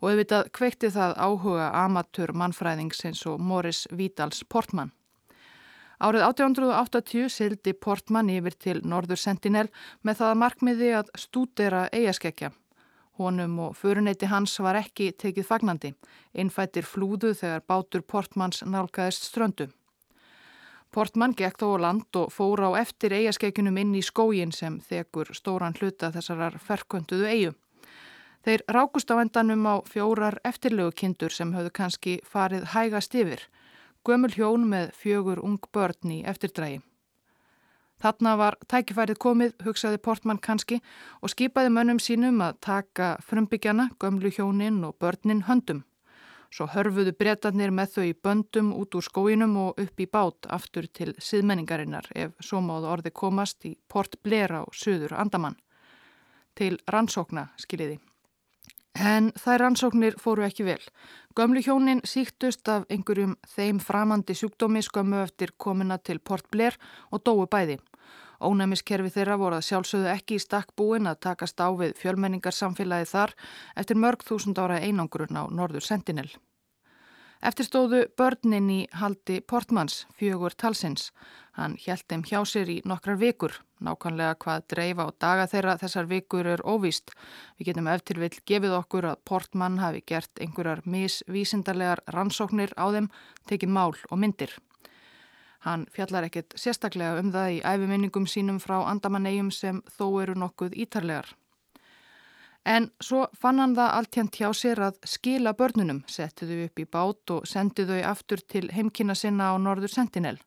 og 0.00 0.10
auðvitað 0.10 0.50
kveikti 0.52 0.90
það 0.92 1.16
áhuga 1.24 1.70
amatör 1.86 2.34
mannfræðings 2.36 3.00
eins 3.08 3.24
og 3.32 3.40
Morris 3.40 3.86
Vídals 3.88 4.44
Portman. 4.44 4.92
Árið 6.00 6.26
1880 6.28 7.32
sildi 7.32 7.72
Portman 7.72 8.28
yfir 8.28 8.60
til 8.60 8.76
Norður 8.84 9.24
Sentinel 9.24 9.66
með 10.04 10.20
það 10.20 10.38
markmiði 10.44 10.94
að 11.00 11.16
stúdera 11.16 11.86
eigaskeggja. 11.96 12.52
Honum 13.16 13.58
og 13.70 13.76
föruneyti 13.76 14.28
hans 14.28 14.60
var 14.60 14.76
ekki 14.84 15.14
tekið 15.16 15.48
fagnandi. 15.48 15.96
Innfættir 16.36 16.84
flúðu 16.84 17.32
þegar 17.32 17.64
bátur 17.68 18.04
Portmans 18.04 18.64
nálgæðist 18.68 19.32
ströndu. 19.32 19.72
Portman 20.90 21.34
gekk 21.38 21.60
þó 21.62 21.66
á 21.78 21.82
land 21.86 22.16
og 22.18 22.32
fór 22.34 22.64
á 22.66 22.70
eftir 22.80 23.12
eigaskeggjunum 23.14 23.76
inn 23.78 23.94
í 23.94 24.02
skógin 24.02 24.50
sem 24.50 24.80
þekur 24.82 25.30
stóran 25.38 25.76
hluta 25.78 26.10
þessarar 26.10 26.58
ferkönduðu 26.58 27.28
eigu. 27.30 27.52
Þeir 28.42 28.64
rákust 28.74 29.12
á 29.12 29.22
endanum 29.22 29.66
á 29.70 29.74
fjórar 29.86 30.40
eftirlegu 30.44 30.90
kindur 30.96 31.30
sem 31.30 31.52
höfðu 31.54 31.70
kannski 31.76 32.14
farið 32.26 32.70
hægast 32.74 33.14
yfir, 33.14 33.42
gömul 34.02 34.32
hjón 34.34 34.64
með 34.66 34.94
fjögur 34.96 35.42
ung 35.44 35.60
börn 35.70 36.16
í 36.16 36.22
eftirdrægi. 36.24 36.80
Þarna 38.00 38.32
var 38.40 38.56
tækifærið 38.64 39.18
komið, 39.20 39.52
hugsaði 39.60 40.00
Portman 40.00 40.40
kannski 40.40 40.80
og 41.20 41.30
skipaði 41.34 41.70
mönnum 41.74 42.00
sínum 42.00 42.40
að 42.40 42.56
taka 42.64 43.12
frumbyggjana, 43.20 43.90
gömlu 44.00 44.32
hjónin 44.32 44.80
og 44.88 44.96
börnin 44.98 45.44
höndum. 45.46 45.84
Svo 46.50 46.66
hörfuðu 46.66 47.12
breytanir 47.14 47.70
með 47.70 47.92
þau 47.94 48.04
í 48.08 48.14
böndum 48.26 48.70
út 48.74 48.96
úr 48.98 49.06
skóinum 49.06 49.52
og 49.68 49.78
upp 49.78 50.02
í 50.02 50.06
bát 50.10 50.48
aftur 50.50 50.88
til 50.90 51.12
síðmenningarinnar 51.22 52.10
ef 52.18 52.32
svo 52.42 52.58
máðu 52.64 52.90
orði 52.90 53.12
komast 53.14 53.66
í 53.68 53.76
Port 53.88 54.18
Blair 54.26 54.50
á 54.58 54.62
söður 54.74 55.14
Andaman. 55.14 55.54
Til 56.58 56.74
rannsókna, 56.90 57.52
skiljiði. 57.54 58.00
En 58.98 59.30
þær 59.38 59.62
rannsóknir 59.62 60.16
fóru 60.18 60.42
ekki 60.42 60.66
vel. 60.66 60.82
Gömlu 61.38 61.62
hjónin 61.62 62.02
síktust 62.02 62.66
af 62.68 62.88
einhverjum 62.90 63.36
þeim 63.46 63.78
framandi 63.78 64.34
sjúkdómi 64.34 64.82
skömmu 64.82 65.22
eftir 65.22 65.54
komina 65.56 66.00
til 66.02 66.18
Port 66.18 66.50
Blair 66.50 66.74
og 67.14 67.22
dói 67.22 67.46
bæði. 67.46 67.78
Ónæmiskerfi 68.40 69.12
þeirra 69.14 69.36
voru 69.40 69.58
að 69.60 69.66
sjálfsögðu 69.68 70.12
ekki 70.14 70.38
í 70.38 70.44
stakk 70.44 70.72
búin 70.76 71.10
að 71.10 71.20
takast 71.26 71.60
á 71.60 71.68
við 71.76 71.96
fjölmenningarsamfélagi 72.00 73.10
þar 73.12 73.34
eftir 73.76 74.00
mörg 74.00 74.24
þúsund 74.24 74.60
ára 74.60 74.80
einangrun 74.80 75.36
á 75.36 75.44
Norður 75.52 75.84
Sentinel. 75.84 76.30
Eftirstóðu 77.40 78.02
börnin 78.20 78.66
í 78.68 78.80
haldi 79.00 79.38
Portmans, 79.40 80.02
fjögur 80.12 80.52
talsins. 80.52 81.06
Hann 81.56 81.78
hjælt 81.80 82.04
þeim 82.12 82.24
hjá 82.28 82.42
sér 82.44 82.68
í 82.68 82.76
nokkrar 82.84 83.16
vikur. 83.20 83.54
Nákvæmlega 83.80 84.36
hvað 84.44 84.66
dreifa 84.68 85.06
og 85.08 85.16
daga 85.24 85.46
þeirra 85.48 85.78
þessar 85.80 86.08
vikur 86.10 86.50
er 86.52 86.64
óvíst. 86.68 87.14
Við 87.56 87.70
getum 87.70 87.88
eftir 87.88 88.20
vill 88.20 88.36
gefið 88.44 88.76
okkur 88.82 89.08
að 89.12 89.22
Portman 89.24 89.80
hafi 89.80 90.04
gert 90.04 90.40
einhverjar 90.40 90.84
misvísindarlegar 90.84 92.04
rannsóknir 92.12 92.76
á 92.76 92.92
þeim, 92.92 93.08
tekið 93.48 93.72
mál 93.72 93.96
og 93.96 94.20
myndir. 94.20 94.52
Hann 95.60 95.84
fjallar 95.92 96.24
ekkert 96.24 96.56
sérstaklega 96.56 97.20
um 97.20 97.32
það 97.34 97.56
í 97.56 97.60
æfiminningum 97.68 98.26
sínum 98.30 98.60
frá 98.62 98.78
andamannegjum 98.80 99.50
sem 99.52 99.82
þó 99.98 100.06
eru 100.22 100.36
nokkuð 100.40 100.76
ítarlegar. 100.86 101.34
En 102.64 102.90
svo 103.00 103.26
fann 103.40 103.60
hann 103.60 103.74
það 103.76 103.94
alltjent 103.96 104.36
hjá 104.36 104.50
sér 104.56 104.80
að 104.90 105.00
skila 105.08 105.52
börnunum, 105.56 106.02
setti 106.08 106.48
þau 106.48 106.64
upp 106.66 106.80
í 106.80 106.86
bát 106.96 107.32
og 107.36 107.48
sendi 107.48 107.86
þau 107.88 108.00
aftur 108.10 108.40
til 108.40 108.68
heimkina 108.72 109.16
sinna 109.16 109.52
á 109.52 109.54
Norður 109.56 109.92
Sentinel. 109.92 110.38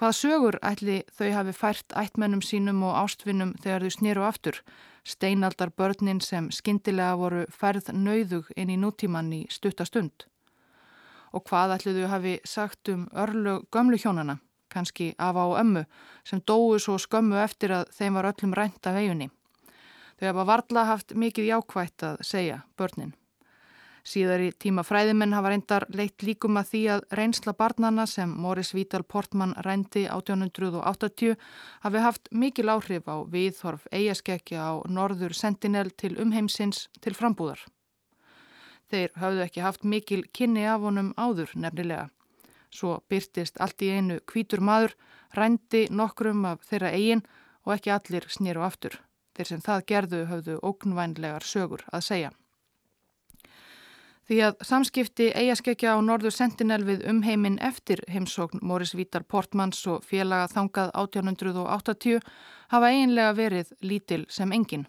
Hvaða 0.00 0.16
sögur 0.16 0.56
ætli 0.64 1.02
þau 1.12 1.28
hafi 1.34 1.52
fært 1.52 1.92
ættmennum 1.92 2.40
sínum 2.40 2.80
og 2.88 2.96
ástvinnum 3.02 3.52
þegar 3.60 3.84
þau 3.84 3.96
snýru 3.96 4.24
aftur, 4.24 4.60
steinaldar 5.04 5.72
börnin 5.76 6.22
sem 6.24 6.48
skindilega 6.48 7.18
voru 7.20 7.44
færð 7.52 7.92
nauðug 7.92 8.48
inn 8.56 8.72
í 8.72 8.78
nútíman 8.80 9.32
í 9.36 9.42
stuttastund. 9.52 10.24
Og 11.32 11.44
hvað 11.46 11.76
ætli 11.76 11.94
þau 11.96 12.08
hafi 12.10 12.34
sagt 12.44 12.90
um 12.92 13.06
örlu 13.12 13.60
gömlu 13.70 13.98
hjónana, 14.00 14.38
kannski 14.68 15.12
afa 15.18 15.46
á 15.46 15.48
ömmu, 15.62 15.84
sem 16.24 16.42
dói 16.42 16.80
svo 16.82 16.98
skömmu 16.98 17.38
eftir 17.44 17.74
að 17.74 17.92
þeim 17.94 18.18
var 18.18 18.32
öllum 18.32 18.56
rænt 18.56 18.86
af 18.86 18.98
eigunni. 18.98 19.30
Þau 20.18 20.26
hafa 20.32 20.44
varla 20.52 20.84
haft 20.84 21.14
mikið 21.14 21.50
jákvægt 21.54 22.04
að 22.04 22.22
segja 22.26 22.62
börnin. 22.76 23.14
Síðar 24.00 24.40
í 24.40 24.50
tíma 24.56 24.82
fræðimenn 24.86 25.34
hafa 25.36 25.50
reyndar 25.52 25.84
leitt 25.92 26.24
líkum 26.24 26.56
að 26.56 26.70
því 26.70 26.80
að 26.94 27.02
reynsla 27.18 27.52
barnana 27.56 28.06
sem 28.08 28.30
Morris 28.32 28.72
Vítal 28.74 29.04
Portman 29.04 29.52
rændi 29.66 30.06
1880 30.08 31.36
hafi 31.84 32.04
haft 32.04 32.30
mikil 32.32 32.72
áhrif 32.72 33.10
á 33.12 33.16
viðhorf 33.28 33.84
eigaskekkja 33.92 34.64
á 34.64 34.72
norður 34.88 35.36
sentinel 35.36 35.92
til 35.92 36.16
umheimsins 36.16 36.88
til 37.00 37.14
frambúðar. 37.16 37.60
Þeir 38.90 39.12
hafðu 39.22 39.44
ekki 39.44 39.62
haft 39.62 39.84
mikil 39.86 40.24
kynni 40.34 40.64
af 40.66 40.82
honum 40.82 41.12
áður 41.16 41.52
nefnilega. 41.54 42.08
Svo 42.70 43.00
byrtist 43.10 43.60
allt 43.62 43.82
í 43.82 43.90
einu 43.94 44.18
kvítur 44.26 44.62
maður, 44.62 44.96
rændi 45.34 45.86
nokkrum 45.90 46.44
af 46.46 46.66
þeirra 46.66 46.90
eigin 46.94 47.22
og 47.66 47.76
ekki 47.76 47.94
allir 47.94 48.26
snýru 48.30 48.66
aftur. 48.66 48.98
Þeir 49.34 49.50
sem 49.50 49.62
það 49.62 49.86
gerðu 49.92 50.20
hafðu 50.30 50.58
ógnvænlegar 50.66 51.46
sögur 51.46 51.86
að 51.92 52.06
segja. 52.06 52.30
Því 54.30 54.38
að 54.46 54.60
samskipti 54.62 55.24
eigaskekja 55.34 55.94
á 55.94 55.98
norður 56.06 56.34
sentinel 56.34 56.84
við 56.86 57.00
umheimin 57.10 57.58
eftir 57.66 58.02
heimsókn 58.06 58.60
Móris 58.62 58.92
Vítar 58.94 59.24
Portmans 59.26 59.80
og 59.90 60.04
félaga 60.06 60.46
þangað 60.52 60.92
1880 61.02 62.20
hafa 62.70 62.90
eiginlega 62.94 63.32
verið 63.34 63.72
lítil 63.82 64.26
sem 64.30 64.54
engin. 64.54 64.86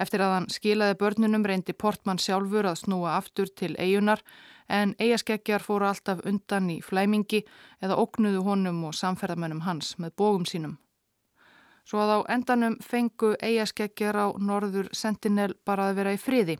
Eftir 0.00 0.22
að 0.24 0.34
hann 0.36 0.48
skilaði 0.52 0.96
börnunum 1.00 1.44
reyndi 1.46 1.72
Portman 1.72 2.20
sjálfur 2.22 2.68
að 2.68 2.80
snúa 2.84 3.16
aftur 3.18 3.50
til 3.52 3.74
eigunar 3.78 4.22
en 4.68 4.94
eigaskeggjar 4.98 5.64
fóru 5.64 5.88
alltaf 5.88 6.22
undan 6.28 6.70
í 6.70 6.78
flæmingi 6.84 7.42
eða 7.82 7.98
ógnuðu 8.00 8.44
honum 8.46 8.84
og 8.88 8.96
samferðamennum 8.96 9.64
hans 9.66 9.96
með 9.98 10.16
bógum 10.16 10.46
sínum. 10.48 10.78
Svo 11.84 11.98
að 11.98 12.12
á 12.14 12.18
endanum 12.36 12.78
fengu 12.80 13.34
eigaskeggjar 13.42 14.16
á 14.16 14.26
norður 14.38 14.88
sentinel 14.94 15.52
bara 15.66 15.90
að 15.90 15.98
vera 15.98 16.14
í 16.14 16.20
friði. 16.20 16.58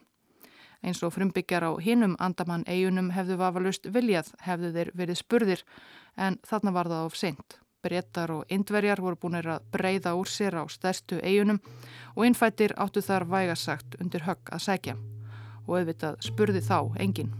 Eins 0.82 1.02
og 1.06 1.14
frumbyggjar 1.14 1.62
á 1.62 1.72
hinum 1.78 2.16
andamann 2.18 2.66
eigunum 2.66 3.12
hefðu 3.14 3.38
vafalust 3.38 3.86
viljað 3.86 4.32
hefðu 4.42 4.72
þeir 4.74 4.94
verið 4.98 5.20
spurðir 5.20 5.66
en 6.18 6.40
þarna 6.42 6.74
var 6.74 6.90
það 6.90 7.06
of 7.06 7.16
seint. 7.16 7.61
Brettar 7.82 8.30
og 8.30 8.44
indverjar 8.48 9.00
voru 9.02 9.18
búin 9.18 9.40
að 9.40 9.64
breyða 9.74 10.14
úr 10.14 10.30
sér 10.30 10.54
á 10.58 10.64
stærstu 10.70 11.18
eigunum 11.22 11.60
og 12.14 12.26
innfættir 12.26 12.74
áttu 12.76 13.02
þar 13.02 13.26
vægasagt 13.26 13.96
undir 14.00 14.22
högg 14.28 14.52
að 14.54 14.64
segja 14.66 14.96
og 15.66 15.78
auðvitað 15.78 16.20
spurði 16.22 16.62
þá 16.62 16.78
engin. 17.02 17.32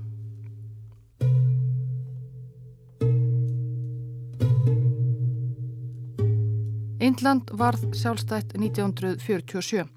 Índland 7.02 7.50
varð 7.58 7.88
sjálfstætt 7.98 8.54
1947 8.54 9.88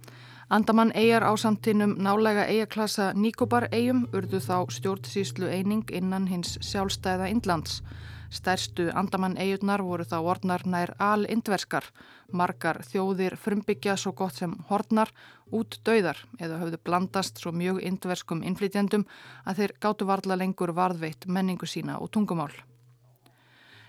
Andamann 0.50 0.92
eigjar 0.94 1.24
á 1.26 1.34
samtinnum 1.38 1.96
nálega 1.98 2.46
eigaklasa 2.46 3.14
Nikobar 3.18 3.66
eigum 3.74 4.04
urðu 4.14 4.38
þá 4.46 4.70
stjórnsýslu 4.70 5.50
eining 5.50 5.90
innan 5.90 6.28
hins 6.30 6.60
sjálfstæða 6.62 7.32
Indlands. 7.34 7.82
Stærstu 8.30 8.90
Andamann 8.94 9.38
eigurnar 9.38 9.84
voru 9.86 10.06
þá 10.08 10.18
orðnar 10.22 10.66
nær 10.66 10.94
al-indverskar, 11.00 11.88
margar 12.32 12.82
þjóðir 12.90 13.38
frumbyggja 13.40 13.98
svo 13.98 14.14
gott 14.18 14.40
sem 14.42 14.54
hornar 14.70 15.12
út 15.52 15.80
dauðar 15.86 16.22
eða 16.40 16.62
höfðu 16.64 16.80
blandast 16.84 17.42
svo 17.42 17.54
mjög 17.56 17.82
indverskum 17.86 18.44
innflytjandum 18.44 19.06
að 19.46 19.62
þeir 19.62 19.76
gáttu 19.80 20.08
varla 20.10 20.40
lengur 20.40 20.74
varðveitt 20.74 21.28
menningu 21.28 21.70
sína 21.70 22.00
og 22.00 22.12
tungumál. 22.12 22.54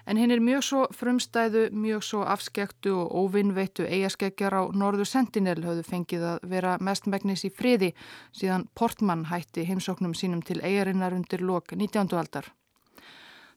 En 0.07 0.21
hinn 0.21 0.31
er 0.31 0.39
mjög 0.39 0.63
svo 0.63 0.81
frumstæðu, 0.95 1.65
mjög 1.75 2.05
svo 2.07 2.21
afskektu 2.31 2.93
og 2.95 3.15
óvinnveittu 3.25 3.89
eigaskeggjar 3.89 4.55
á 4.55 4.63
norður 4.71 5.09
Sentinel 5.11 5.59
höfðu 5.65 5.83
fengið 5.89 6.27
að 6.29 6.45
vera 6.53 6.77
mestmægnis 6.79 7.43
í 7.49 7.51
friði 7.51 7.91
síðan 8.31 8.69
Portman 8.79 9.27
hætti 9.33 9.67
heimsóknum 9.67 10.15
sínum 10.15 10.45
til 10.47 10.61
eigarinnar 10.63 11.17
undir 11.17 11.43
lok 11.43 11.75
19. 11.75 12.15
aldar. 12.15 12.53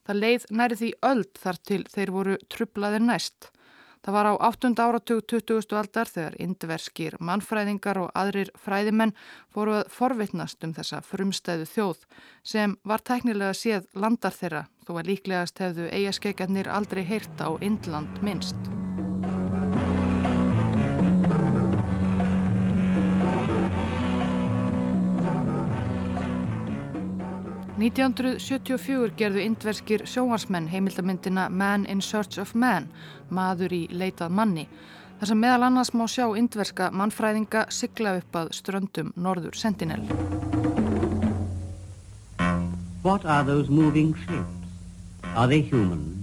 Það 0.10 0.22
leið 0.24 0.46
næri 0.58 0.76
því 0.80 0.88
öll 1.06 1.24
þar 1.38 1.58
til 1.70 1.84
þeir 1.86 2.12
voru 2.16 2.38
trublaðir 2.50 3.04
næst. 3.06 3.52
Það 4.02 4.16
var 4.16 4.30
á 4.32 4.34
8. 4.48 4.72
áratug 4.82 5.20
20. 5.30 5.76
aldar 5.78 6.10
þegar 6.10 6.38
indverskir 6.42 7.18
mannfræðingar 7.22 8.00
og 8.02 8.10
aðrir 8.18 8.50
fræðimenn 8.58 9.14
fóru 9.54 9.78
að 9.84 9.94
forvitnast 9.94 10.66
um 10.66 10.74
þessa 10.74 11.04
frumstæðu 11.06 11.70
þjóð 11.76 12.04
sem 12.56 12.78
var 12.82 13.06
tæknilega 13.06 13.54
séð 13.54 13.86
landar 13.94 14.34
þeirra 14.34 14.66
þó 14.88 14.96
að 14.98 15.14
líklegast 15.14 15.62
hefðu 15.62 15.94
eigaskeikjarnir 15.94 16.74
aldrei 16.74 17.06
heyrt 17.06 17.38
á 17.38 17.54
Indland 17.62 18.24
minnst. 18.26 18.79
1974 27.80 29.14
gerðu 29.16 29.40
indverskir 29.40 30.02
sjóhansmenn 30.04 30.66
heimildamindina 30.68 31.46
Man 31.50 31.86
in 31.88 32.02
Search 32.04 32.36
of 32.42 32.52
Man, 32.52 32.90
maður 33.32 33.72
í 33.72 33.80
leitað 33.96 34.34
manni, 34.36 34.66
þar 35.22 35.32
sem 35.32 35.40
meðal 35.40 35.68
annars 35.70 35.94
má 35.96 36.04
sjá 36.12 36.26
indverska 36.36 36.90
mannfræðinga 36.92 37.62
sigla 37.72 38.18
upp 38.20 38.36
að 38.36 38.52
ströndum 38.58 39.14
Norður 39.16 39.56
Sentinel. 39.56 40.04
What 43.02 43.24
are 43.24 43.48
those 43.48 43.72
moving 43.72 44.14
shapes? 44.26 44.68
Are 45.38 45.48
they 45.48 45.62
human? 45.62 46.20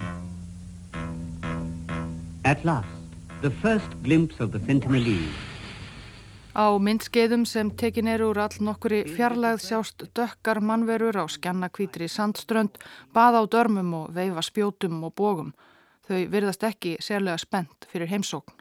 At 2.45 2.64
last, 2.69 3.01
the 3.40 3.51
first 3.64 3.97
glimpse 4.03 4.45
of 4.45 4.53
the 4.53 4.61
Sentinelese 4.69 5.45
Á 6.57 6.73
myndskeiðum 6.81 7.42
sem 7.45 7.69
tekin 7.77 8.09
eru 8.09 8.31
úr 8.33 8.38
all 8.47 8.55
nokkuri 8.64 9.03
fjarlægð 9.12 9.61
sjást 9.61 10.07
dökkar 10.16 10.62
mannverur 10.64 11.19
á 11.21 11.29
skjannakvítri 11.29 12.09
sandströnd, 12.09 12.79
bað 13.12 13.37
á 13.37 13.42
dörmum 13.45 13.92
og 13.99 14.14
veifa 14.16 14.40
spjótum 14.40 15.05
og 15.05 15.12
bógum. 15.21 15.51
Þau 16.09 16.23
virðast 16.33 16.64
ekki 16.64 16.97
sérlega 16.97 17.37
spennt 17.45 17.85
fyrir 17.92 18.09
heimsókn. 18.09 18.57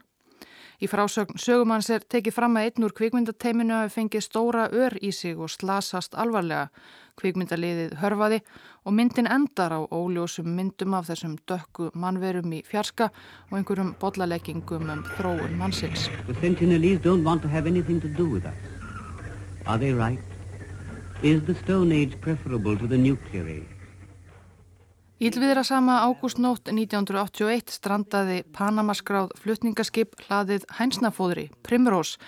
Í 0.76 0.88
frásögn 0.92 1.38
sögumanns 1.40 1.88
er 1.88 2.02
tekið 2.04 2.34
fram 2.36 2.58
að 2.58 2.66
einn 2.68 2.84
úr 2.84 2.92
kvikmyndateiminu 2.96 3.72
hafi 3.78 3.94
fengið 3.94 4.24
stóra 4.26 4.66
ör 4.68 4.96
í 5.00 5.12
sig 5.14 5.38
og 5.40 5.48
slasast 5.48 6.12
alvarlega. 6.14 6.68
Kvikmyndaliðið 7.16 7.94
hörfaði 8.02 8.42
og 8.84 8.92
myndin 8.92 9.30
endar 9.32 9.72
á 9.72 9.80
óljósum 9.88 10.50
myndum 10.52 10.96
af 10.98 11.08
þessum 11.08 11.38
dökku 11.48 11.88
mannverum 11.96 12.52
í 12.52 12.60
fjarska 12.66 13.08
og 13.48 13.54
einhverjum 13.56 13.94
bollaleggingum 14.02 14.90
um 14.92 15.04
þróun 15.16 15.56
mannsins. 15.56 16.10
Right? 19.66 20.20
Is 21.22 21.42
the 21.46 21.54
Stone 21.54 21.90
Age 21.92 22.20
preferable 22.20 22.76
to 22.76 22.86
the 22.86 22.98
nuclear 22.98 23.48
age? 23.48 23.75
Ílviðra 25.16 25.62
sama 25.64 26.02
ágústnótt 26.04 26.68
1981 26.68 27.72
strandaði 27.72 28.42
Panamaskráð 28.52 29.30
flutningaskip 29.40 30.12
hlaðið 30.26 30.66
Hænsnafóðri, 30.76 31.46
Primrós, 31.64 32.18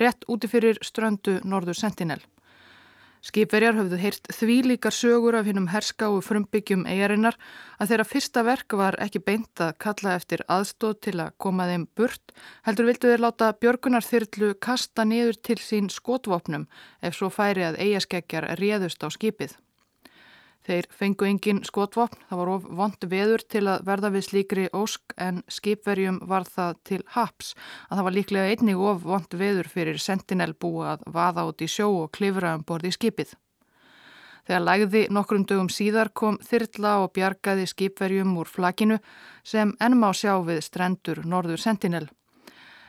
rétt 0.00 0.24
úti 0.32 0.48
fyrir 0.48 0.80
ströndu 0.80 1.42
Norður 1.44 1.76
Sentinel. 1.76 2.22
Skipverjar 3.20 3.76
höfðu 3.76 4.00
heyrt 4.00 4.32
því 4.32 4.56
líkar 4.64 4.96
sögur 4.96 5.36
af 5.36 5.44
hinnum 5.44 5.68
herska 5.74 6.08
og 6.08 6.24
frumbyggjum 6.24 6.88
eigarinnar 6.88 7.36
að 7.76 7.92
þeirra 7.92 8.08
fyrsta 8.14 8.46
verk 8.48 8.78
var 8.80 8.96
ekki 8.96 9.20
beint 9.28 9.60
að 9.60 9.76
kalla 9.84 10.16
eftir 10.16 10.46
aðstóð 10.48 10.98
til 11.04 11.16
að 11.20 11.36
koma 11.36 11.68
þeim 11.68 11.88
burt, 12.00 12.32
heldur 12.64 12.88
vildu 12.88 13.12
þeir 13.12 13.26
láta 13.28 13.52
Björgunar 13.60 14.08
þyrlu 14.08 14.54
kasta 14.56 15.04
niður 15.04 15.36
til 15.36 15.60
sín 15.60 15.92
skotvopnum 15.92 16.64
ef 17.04 17.20
svo 17.20 17.28
færi 17.28 17.68
að 17.68 17.82
eigaskeggjar 17.84 18.54
réðust 18.56 19.04
á 19.04 19.12
skipið. 19.12 19.58
Þeir 20.68 20.84
fengu 20.92 21.24
engin 21.24 21.62
skotvopn, 21.64 22.18
það 22.28 22.40
var 22.42 22.48
of 22.52 22.64
vond 22.76 23.04
veður 23.08 23.40
til 23.48 23.62
að 23.72 23.86
verða 23.88 24.10
við 24.12 24.24
slíkri 24.26 24.64
ósk 24.76 25.14
en 25.16 25.38
skipverjum 25.48 26.18
var 26.28 26.44
það 26.44 26.74
til 26.90 26.98
haps 27.14 27.54
að 27.88 27.94
það 27.94 28.06
var 28.08 28.16
líklega 28.18 28.50
einnig 28.52 28.82
of 28.90 29.00
vond 29.08 29.36
veður 29.40 29.70
fyrir 29.72 30.02
sentinel 30.04 30.50
búa 30.52 30.90
að 30.98 31.06
vaða 31.14 31.46
út 31.48 31.64
í 31.64 31.70
sjó 31.72 31.88
og 32.02 32.12
klifra 32.18 32.52
um 32.58 32.66
borði 32.68 32.92
í 32.92 32.98
skipið. 32.98 33.32
Þegar 34.44 34.66
lægði 34.66 35.02
nokkrum 35.12 35.48
dögum 35.48 35.72
síðar 35.72 36.12
kom 36.12 36.36
þyrla 36.44 36.94
og 37.06 37.10
bjargaði 37.16 37.64
skipverjum 37.72 38.36
úr 38.36 38.52
flakinu 38.52 39.00
sem 39.40 39.72
ennum 39.80 40.04
á 40.04 40.12
sjá 40.12 40.36
við 40.44 40.62
strendur 40.68 41.24
norður 41.24 41.64
sentinel. 41.64 42.06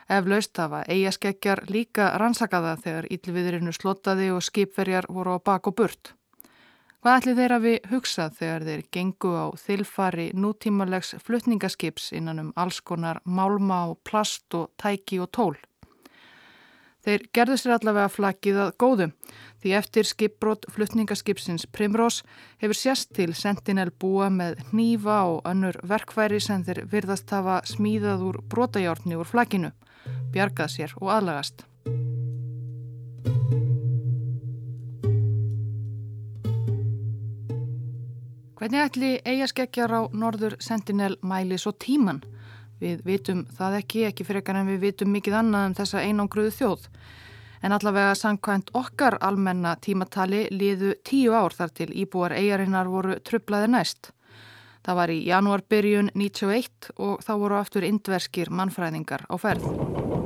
Ef 0.04 0.28
laust 0.28 0.56
hafa 0.60 0.84
eigaskeggjar 0.84 1.64
líka 1.72 2.12
rannsakaða 2.20 2.76
þegar 2.84 3.12
ílviðrinu 3.16 3.72
slottaði 3.72 4.32
og 4.36 4.44
skipverjar 4.44 5.08
voru 5.08 5.36
á 5.36 5.38
bak 5.40 5.68
og 5.72 5.80
burt. 5.80 6.16
Hvað 7.00 7.16
ætli 7.16 7.32
þeirra 7.38 7.56
við 7.64 7.86
hugsað 7.88 8.34
þegar 8.36 8.64
þeir 8.66 8.80
gengu 8.92 9.30
á 9.32 9.46
þilfari 9.56 10.26
nútímalegs 10.36 11.14
flutningaskips 11.24 12.10
innan 12.12 12.42
um 12.42 12.50
alls 12.60 12.82
konar 12.84 13.22
málma 13.24 13.86
og 13.88 14.02
plast 14.04 14.52
og 14.52 14.66
tæki 14.76 15.16
og 15.24 15.30
tól? 15.32 15.54
Þeir 17.00 17.24
gerðu 17.32 17.56
sér 17.56 17.78
allavega 17.78 18.10
flakið 18.12 18.60
að 18.66 18.74
góðum 18.84 19.14
því 19.62 19.72
eftir 19.78 20.10
skipbrot 20.10 20.68
flutningaskipsins 20.74 21.64
Primrós 21.72 22.20
hefur 22.60 22.76
sérst 22.76 23.14
til 23.16 23.32
Sentinel 23.32 23.88
búa 23.96 24.28
með 24.28 24.60
hnífa 24.68 25.22
og 25.30 25.40
önnur 25.48 25.80
verkværi 25.80 26.42
sem 26.44 26.68
þeir 26.68 26.82
virðast 26.92 27.32
hafa 27.32 27.62
smíðað 27.64 28.28
úr 28.28 28.42
brotajárni 28.52 29.16
úr 29.16 29.32
flakinu, 29.32 29.72
bjargað 30.36 30.76
sér 30.76 30.96
og 31.00 31.16
aðlagast. 31.16 31.64
Hvernig 38.60 38.82
ætli 38.84 39.08
eigaskeggjar 39.24 39.88
á 39.88 40.00
norður 40.12 40.58
Sentinel 40.60 41.14
mæli 41.24 41.56
svo 41.56 41.70
tíman? 41.72 42.18
Við 42.76 42.98
vitum 43.08 43.38
það 43.56 43.76
ekki, 43.78 44.02
ekki 44.10 44.26
fyrir 44.28 44.42
ekkar 44.42 44.58
en 44.60 44.68
við 44.68 44.82
vitum 44.82 45.08
mikið 45.16 45.36
annað 45.38 45.64
um 45.70 45.76
þessa 45.78 46.02
einangruðu 46.04 46.52
þjóð. 46.58 46.84
En 47.64 47.72
allavega 47.72 48.12
sangkvæmt 48.20 48.74
okkar 48.76 49.16
almenna 49.24 49.72
tímatali 49.80 50.42
liðu 50.52 50.92
tíu 51.08 51.32
ár 51.32 51.56
þar 51.56 51.72
til 51.72 51.88
íbúar 52.04 52.36
eigarinnar 52.36 52.92
voru 52.92 53.16
trublaði 53.24 53.72
næst. 53.72 54.12
Það 54.84 55.00
var 55.00 55.14
í 55.16 55.20
janúarbyrjun 55.24 56.12
91 56.12 56.92
og 57.00 57.24
þá 57.24 57.32
voru 57.40 57.62
aftur 57.62 57.88
indverskir 57.88 58.52
mannfræðingar 58.52 59.24
á 59.24 59.40
ferð. 59.40 60.19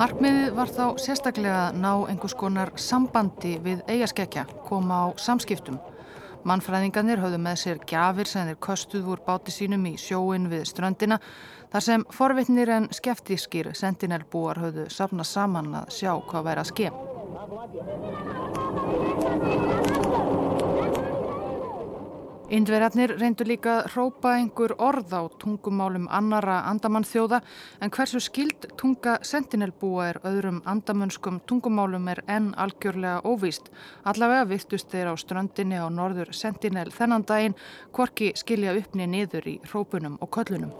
Markmiðið 0.00 0.54
var 0.56 0.70
þá 0.72 0.84
sérstaklega 0.96 1.56
að 1.66 1.74
ná 1.82 1.90
einhvers 2.08 2.32
konar 2.40 2.70
sambandi 2.80 3.58
við 3.60 3.82
eigaskekkja, 3.84 4.46
koma 4.64 4.96
á 5.04 5.06
samskiptum. 5.20 5.76
Mannfræðingarnir 6.48 7.20
höfðu 7.20 7.36
með 7.44 7.58
sér 7.60 7.82
gjafir 7.84 8.30
sem 8.30 8.48
þeir 8.48 8.56
köstuð 8.64 9.10
úr 9.12 9.20
báti 9.26 9.52
sínum 9.52 9.84
í 9.90 10.00
sjóin 10.00 10.48
við 10.48 10.64
ströndina 10.72 11.20
þar 11.68 11.84
sem 11.84 12.08
forvitnir 12.16 12.72
en 12.78 12.88
skeftískir 12.96 13.74
sentinelbúar 13.76 14.64
höfðu 14.64 14.88
safna 14.88 15.20
saman 15.20 15.68
að 15.82 15.92
sjá 15.98 16.16
hvað 16.16 16.48
væri 16.48 16.64
að 16.64 16.70
skemm. 16.72 16.96
Indverjarnir 22.50 23.12
reyndu 23.14 23.44
líka 23.46 23.76
að 23.78 23.92
hrópa 23.92 24.32
einhver 24.34 24.72
orð 24.82 25.12
á 25.14 25.22
tungumálum 25.38 26.08
annara 26.10 26.56
andamannþjóða 26.72 27.38
en 27.78 27.92
hversu 27.94 28.18
skild 28.24 28.66
tunga 28.80 29.20
sentinelbúa 29.22 30.08
er 30.08 30.18
öðrum 30.26 30.58
andamönskum 30.72 31.38
tungumálum 31.46 32.10
er 32.10 32.24
enn 32.26 32.50
algjörlega 32.58 33.22
óvíst. 33.22 33.70
Allavega 34.02 34.48
vittust 34.50 34.90
þeir 34.90 35.12
á 35.12 35.14
ströndinni 35.14 35.78
á 35.78 35.86
norður 35.94 36.34
sentinel 36.34 36.90
þennan 36.90 37.28
daginn 37.30 37.58
hvorki 37.94 38.32
skilja 38.34 38.74
uppni 38.82 39.06
niður 39.06 39.46
í 39.46 39.60
hrópunum 39.70 40.18
og 40.18 40.34
köllunum. 40.34 40.74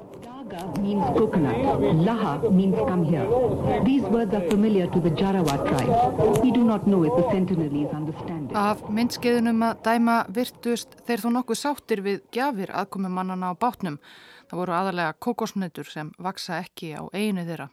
Af 8.61 8.83
myndskeiðunum 8.91 9.63
að 9.69 9.83
dæma 9.87 10.17
virtust 10.39 10.97
þeir 11.07 11.23
þó 11.23 11.29
nokkuð 11.37 11.60
sáttir 11.61 12.03
við 12.05 12.23
gjafir 12.35 12.73
aðkomumannana 12.73 13.53
á 13.53 13.61
bátnum. 13.61 14.01
Það 14.49 14.61
voru 14.63 14.75
aðalega 14.77 15.19
kokosnötur 15.23 15.87
sem 15.89 16.11
vaksa 16.19 16.59
ekki 16.65 16.95
á 16.97 17.07
einu 17.13 17.45
þeirra. 17.47 17.69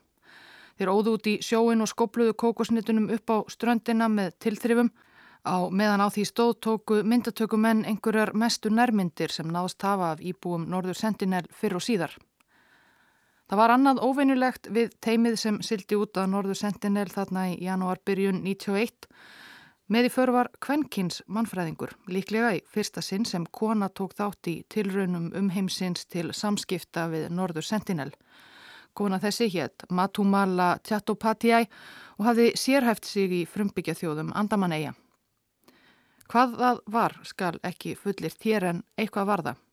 Þeir 0.78 0.94
óðu 0.94 1.16
út 1.18 1.28
í 1.32 1.36
sjóin 1.42 1.82
og 1.82 1.90
skopluðu 1.90 2.36
kokosnötunum 2.38 3.10
upp 3.16 3.34
á 3.34 3.38
ströndina 3.50 4.10
með 4.14 4.36
tilþrifum. 4.44 4.92
Á 5.48 5.58
meðan 5.72 6.04
á 6.04 6.08
því 6.12 6.26
stóð 6.28 6.54
tóku 6.62 7.02
myndatökumenn 7.08 7.86
einhverjar 7.88 8.34
mestu 8.36 8.70
nærmyndir 8.70 9.32
sem 9.34 9.48
náðast 9.50 9.82
hafa 9.82 10.12
af 10.14 10.22
íbúum 10.22 10.68
Norður 10.70 11.00
Sentinel 11.00 11.46
fyrr 11.50 11.80
og 11.80 11.86
síðar. 11.88 12.14
Það 13.48 13.62
var 13.62 13.74
annað 13.74 14.02
óvinnulegt 14.04 14.68
við 14.76 14.92
teimið 15.02 15.38
sem 15.40 15.58
sildi 15.64 15.96
út 15.96 16.20
að 16.20 16.34
Norður 16.34 16.60
Sentinel 16.60 17.08
þarna 17.08 17.46
í 17.54 17.62
janúarbyrjun 17.64 18.42
91. 18.44 19.08
Með 19.88 20.10
í 20.10 20.12
för 20.12 20.34
var 20.36 20.50
Kvenkins 20.60 21.22
mannfræðingur, 21.32 21.94
líklega 22.12 22.50
í 22.58 22.64
fyrsta 22.68 23.00
sinn 23.00 23.24
sem 23.24 23.46
kona 23.56 23.88
tók 23.88 24.18
þátt 24.18 24.50
í 24.52 24.56
tilraunum 24.68 25.30
um 25.32 25.48
heimsins 25.56 26.04
til 26.12 26.34
samskipta 26.36 27.06
við 27.08 27.30
Norður 27.32 27.64
Sentinel. 27.64 28.12
Kona 28.92 29.22
þessi 29.24 29.48
hétt 29.54 29.86
Matumala 29.88 30.74
Tjatopatiæ 30.84 31.62
og 32.18 32.26
hafði 32.28 32.50
sérhæft 32.60 33.08
sig 33.08 33.32
í 33.32 33.42
frumbyggja 33.48 33.96
þjóðum 33.96 34.36
Andamanæja. 34.36 34.92
Hvað 36.28 36.60
það 36.60 36.84
var 36.92 37.20
skal 37.24 37.56
ekki 37.64 37.96
fullirt 37.96 38.44
hér 38.44 38.68
en 38.74 38.86
eitthvað 39.00 39.32
var 39.32 39.48
það. 39.48 39.66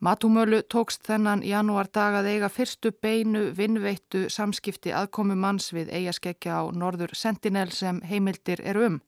Matumölu 0.00 0.62
tókst 0.68 1.06
þennan 1.08 1.40
janúardag 1.44 2.20
að 2.20 2.34
eiga 2.34 2.48
fyrstu 2.52 2.92
beinu 2.92 3.50
vinnveittu 3.56 4.28
samskipti 4.28 4.92
aðkomu 4.92 5.36
manns 5.36 5.72
við 5.72 5.92
eigaskeggja 5.96 6.60
á 6.60 6.62
norður 6.72 7.16
Sentinel 7.16 7.70
sem 7.72 8.04
heimildir 8.04 8.60
er 8.60 8.76
um. 8.84 9.00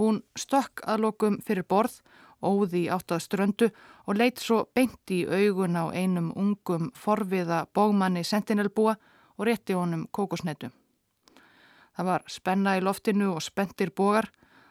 Hún 0.00 0.22
stokk 0.38 0.80
aðlokum 0.88 1.38
fyrir 1.44 1.66
borð, 1.68 1.98
óði 2.40 2.86
átt 2.88 3.12
að 3.12 3.24
ströndu 3.26 3.70
og 4.08 4.16
leitt 4.16 4.40
svo 4.40 4.62
beint 4.74 5.12
í 5.12 5.26
augun 5.28 5.76
á 5.76 5.92
einum 5.92 6.32
ungum 6.32 6.88
forviða 6.96 7.66
bógmanni 7.76 8.24
Sentinelbúa 8.24 8.96
og 9.36 9.46
rétti 9.46 9.76
honum 9.76 10.06
kókosnetu. 10.08 10.70
Það 11.92 12.06
var 12.06 12.24
spenna 12.26 12.78
í 12.78 12.84
loftinu 12.84 13.34
og 13.34 13.44
spendir 13.44 13.92
bógar 13.92 14.30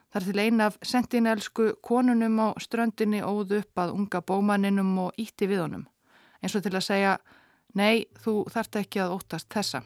Þar 0.10 0.26
til 0.26 0.42
eina 0.42 0.66
af 0.66 0.78
sentinelsku 0.82 1.66
konunum 1.86 2.40
á 2.42 2.48
ströndinni 2.58 3.20
óð 3.22 3.60
upp 3.60 3.78
að 3.78 3.92
unga 3.94 4.22
bómaninum 4.26 4.96
og 5.06 5.20
ítti 5.22 5.46
við 5.46 5.62
honum. 5.62 5.84
Eins 6.42 6.56
og 6.58 6.64
til 6.66 6.74
að 6.74 6.88
segja, 6.88 7.12
nei, 7.78 8.08
þú 8.18 8.48
þart 8.50 8.80
ekki 8.82 9.04
að 9.04 9.14
óttast 9.20 9.50
þessa. 9.54 9.84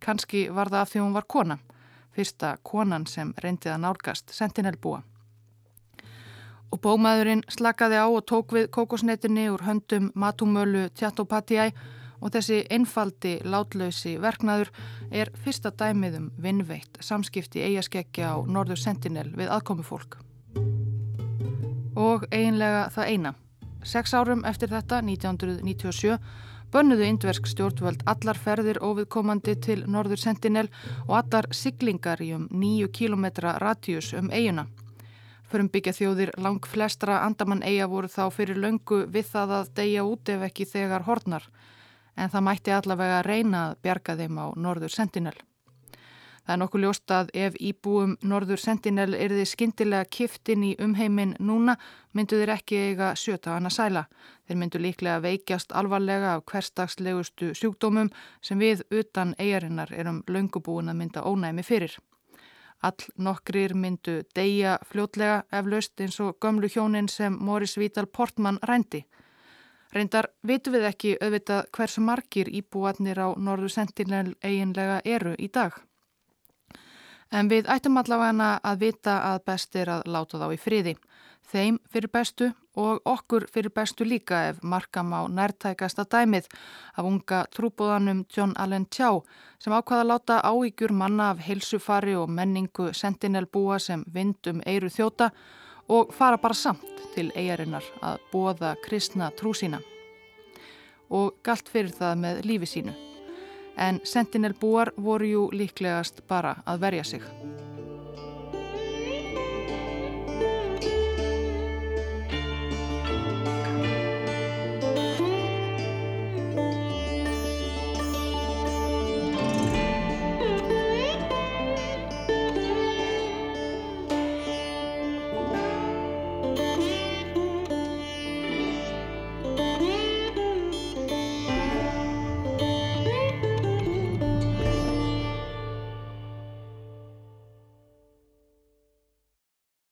Kanski 0.00 0.46
var 0.48 0.72
það 0.72 0.80
af 0.80 0.92
því 0.94 1.02
hún 1.04 1.18
var 1.18 1.26
kona, 1.28 1.58
fyrsta 2.20 2.56
konan 2.66 3.06
sem 3.08 3.32
reyndið 3.40 3.74
að 3.74 3.86
nálgast 3.86 4.34
sentinelbúa. 4.36 5.00
Og 6.70 6.78
bómaðurinn 6.84 7.42
slakaði 7.50 7.98
á 7.98 8.06
og 8.06 8.26
tók 8.30 8.52
við 8.54 8.68
kokosnetinni 8.74 9.48
úr 9.50 9.64
höndum 9.66 10.12
matumölu 10.14 10.84
tjatopatiæ 10.94 11.70
og 12.20 12.34
þessi 12.34 12.60
einfaldi 12.70 13.38
látlausi 13.48 14.14
verknaður 14.20 14.70
er 15.10 15.32
fyrsta 15.44 15.72
dæmið 15.72 16.18
um 16.18 16.28
vinnveitt 16.36 17.00
samskipti 17.02 17.64
eigaskeggja 17.64 18.34
á 18.34 18.44
Norður 18.44 18.78
Sentinel 18.78 19.30
við 19.32 19.50
aðkomi 19.50 19.86
fólk. 19.86 20.20
Og 21.96 22.28
eiginlega 22.30 22.88
það 22.94 23.14
eina. 23.14 23.34
Seks 23.82 24.12
árum 24.14 24.44
eftir 24.44 24.68
þetta, 24.68 25.00
1997, 25.00 26.18
bönnuðu 26.72 27.06
indversk 27.08 27.48
stjórnvöld 27.50 28.04
allar 28.10 28.38
ferðir 28.38 28.78
óviðkomandi 28.84 29.56
til 29.64 29.80
Norður 29.90 30.22
Sentinel 30.22 30.68
og 31.06 31.16
allar 31.18 31.48
siglingar 31.54 32.22
í 32.22 32.30
um 32.36 32.46
nýju 32.50 32.90
kílometra 32.94 33.56
radjus 33.62 34.12
um 34.18 34.30
eiguna. 34.30 34.66
Förum 35.50 35.70
byggja 35.72 35.96
þjóðir 35.96 36.30
lang 36.38 36.62
flestra 36.62 37.24
andamann 37.26 37.64
eiga 37.66 37.88
voru 37.90 38.08
þá 38.08 38.30
fyrir 38.30 38.60
löngu 38.62 39.02
við 39.10 39.32
það 39.32 39.54
að 39.58 39.72
deyja 39.80 40.06
út 40.06 40.30
ef 40.30 40.46
ekki 40.46 40.68
þegar 40.72 41.08
hornar 41.08 41.48
en 42.16 42.30
það 42.30 42.46
mætti 42.46 42.74
allavega 42.74 43.22
reyna 43.26 43.62
að 43.70 43.78
bjarga 43.82 44.16
þeim 44.20 44.38
á 44.38 44.46
Norður 44.54 44.94
Sentinel. 44.94 45.38
Það 46.46 46.54
er 46.54 46.60
nokkuð 46.62 46.82
ljóst 46.82 47.12
að 47.14 47.30
ef 47.36 47.56
íbúum 47.60 48.16
Norður 48.26 48.60
Sentinel 48.60 49.14
er 49.14 49.32
þið 49.34 49.48
skindilega 49.50 50.08
kiftin 50.10 50.64
í 50.64 50.70
umheimin 50.80 51.34
núna 51.38 51.76
myndu 52.16 52.40
þeir 52.40 52.54
ekki 52.56 52.78
eiga 52.88 53.10
sjöta 53.14 53.54
hana 53.54 53.70
sæla. 53.70 54.06
Þeir 54.48 54.60
myndu 54.62 54.80
líklega 54.80 55.20
veikjast 55.22 55.74
alvarlega 55.76 56.34
af 56.34 56.44
hverstagslegustu 56.50 57.52
sjúkdómum 57.54 58.10
sem 58.42 58.58
við 58.58 58.82
utan 58.90 59.34
eigarinnar 59.38 59.92
erum 59.92 60.22
löngubúin 60.26 60.88
að 60.88 61.02
mynda 61.02 61.26
ónæmi 61.28 61.62
fyrir. 61.62 61.98
All 62.82 63.04
nokkrir 63.20 63.74
myndu 63.76 64.22
deyja 64.34 64.78
fljótlega 64.88 65.42
eflaust 65.52 66.00
eins 66.00 66.16
og 66.24 66.38
gömlu 66.40 66.68
hjónin 66.72 67.08
sem 67.12 67.36
Morris 67.36 67.76
Vítal 67.76 68.06
Portman 68.06 68.58
rændi. 68.62 69.04
Reyndar 69.92 70.30
vitum 70.46 70.76
við 70.78 70.86
ekki 70.88 71.12
auðvitað 71.20 71.68
hversu 71.76 72.00
margir 72.00 72.48
íbúarnir 72.48 73.20
á 73.20 73.28
norðu 73.36 73.68
sentinel 73.68 74.34
eiginlega 74.40 75.00
eru 75.04 75.34
í 75.36 75.50
dag. 75.52 75.76
En 77.30 77.50
við 77.50 77.68
ættum 77.70 77.98
allavega 78.00 78.56
að 78.66 78.80
vita 78.80 79.20
að 79.32 79.44
best 79.46 79.76
er 79.76 79.92
að 79.94 80.08
láta 80.10 80.40
þá 80.40 80.48
í 80.54 80.58
friði. 80.58 80.96
Þeim 81.50 81.78
fyrir 81.90 82.10
bestu 82.12 82.50
og 82.78 83.00
okkur 83.04 83.46
fyrir 83.50 83.72
bestu 83.74 84.06
líka 84.06 84.44
ef 84.50 84.60
markam 84.62 85.10
á 85.10 85.26
nærtækasta 85.26 86.04
dæmið 86.06 86.46
af 86.96 87.04
unga 87.04 87.44
trúbóðanum 87.50 88.24
John 88.30 88.54
Allen 88.56 88.86
Chow 88.86 89.24
sem 89.58 89.74
ákvaða 89.74 90.04
að 90.04 90.10
láta 90.12 90.38
áígjur 90.46 90.94
manna 90.94 91.30
af 91.30 91.42
heilsufari 91.46 92.14
og 92.14 92.30
menningu 92.30 92.92
sentinelbúa 92.94 93.78
sem 93.78 94.04
vindum 94.14 94.62
eiru 94.66 94.88
þjóta 94.88 95.32
og 95.88 96.14
fara 96.14 96.38
bara 96.38 96.54
samt 96.54 96.86
til 97.14 97.32
eigarinnar 97.34 97.84
að 98.02 98.22
bóða 98.32 98.76
kristna 98.84 99.32
trú 99.34 99.54
sína 99.54 99.82
og 101.10 101.34
galt 101.42 101.68
fyrir 101.68 101.90
það 101.90 102.18
með 102.22 102.44
lífi 102.46 102.74
sínu. 102.76 103.09
En 103.80 104.00
sentinelbúar 104.04 104.92
voru 104.96 105.26
jú 105.26 105.46
líklegast 105.56 106.20
bara 106.28 106.58
að 106.68 106.82
verja 106.84 107.04
sig. 107.04 107.24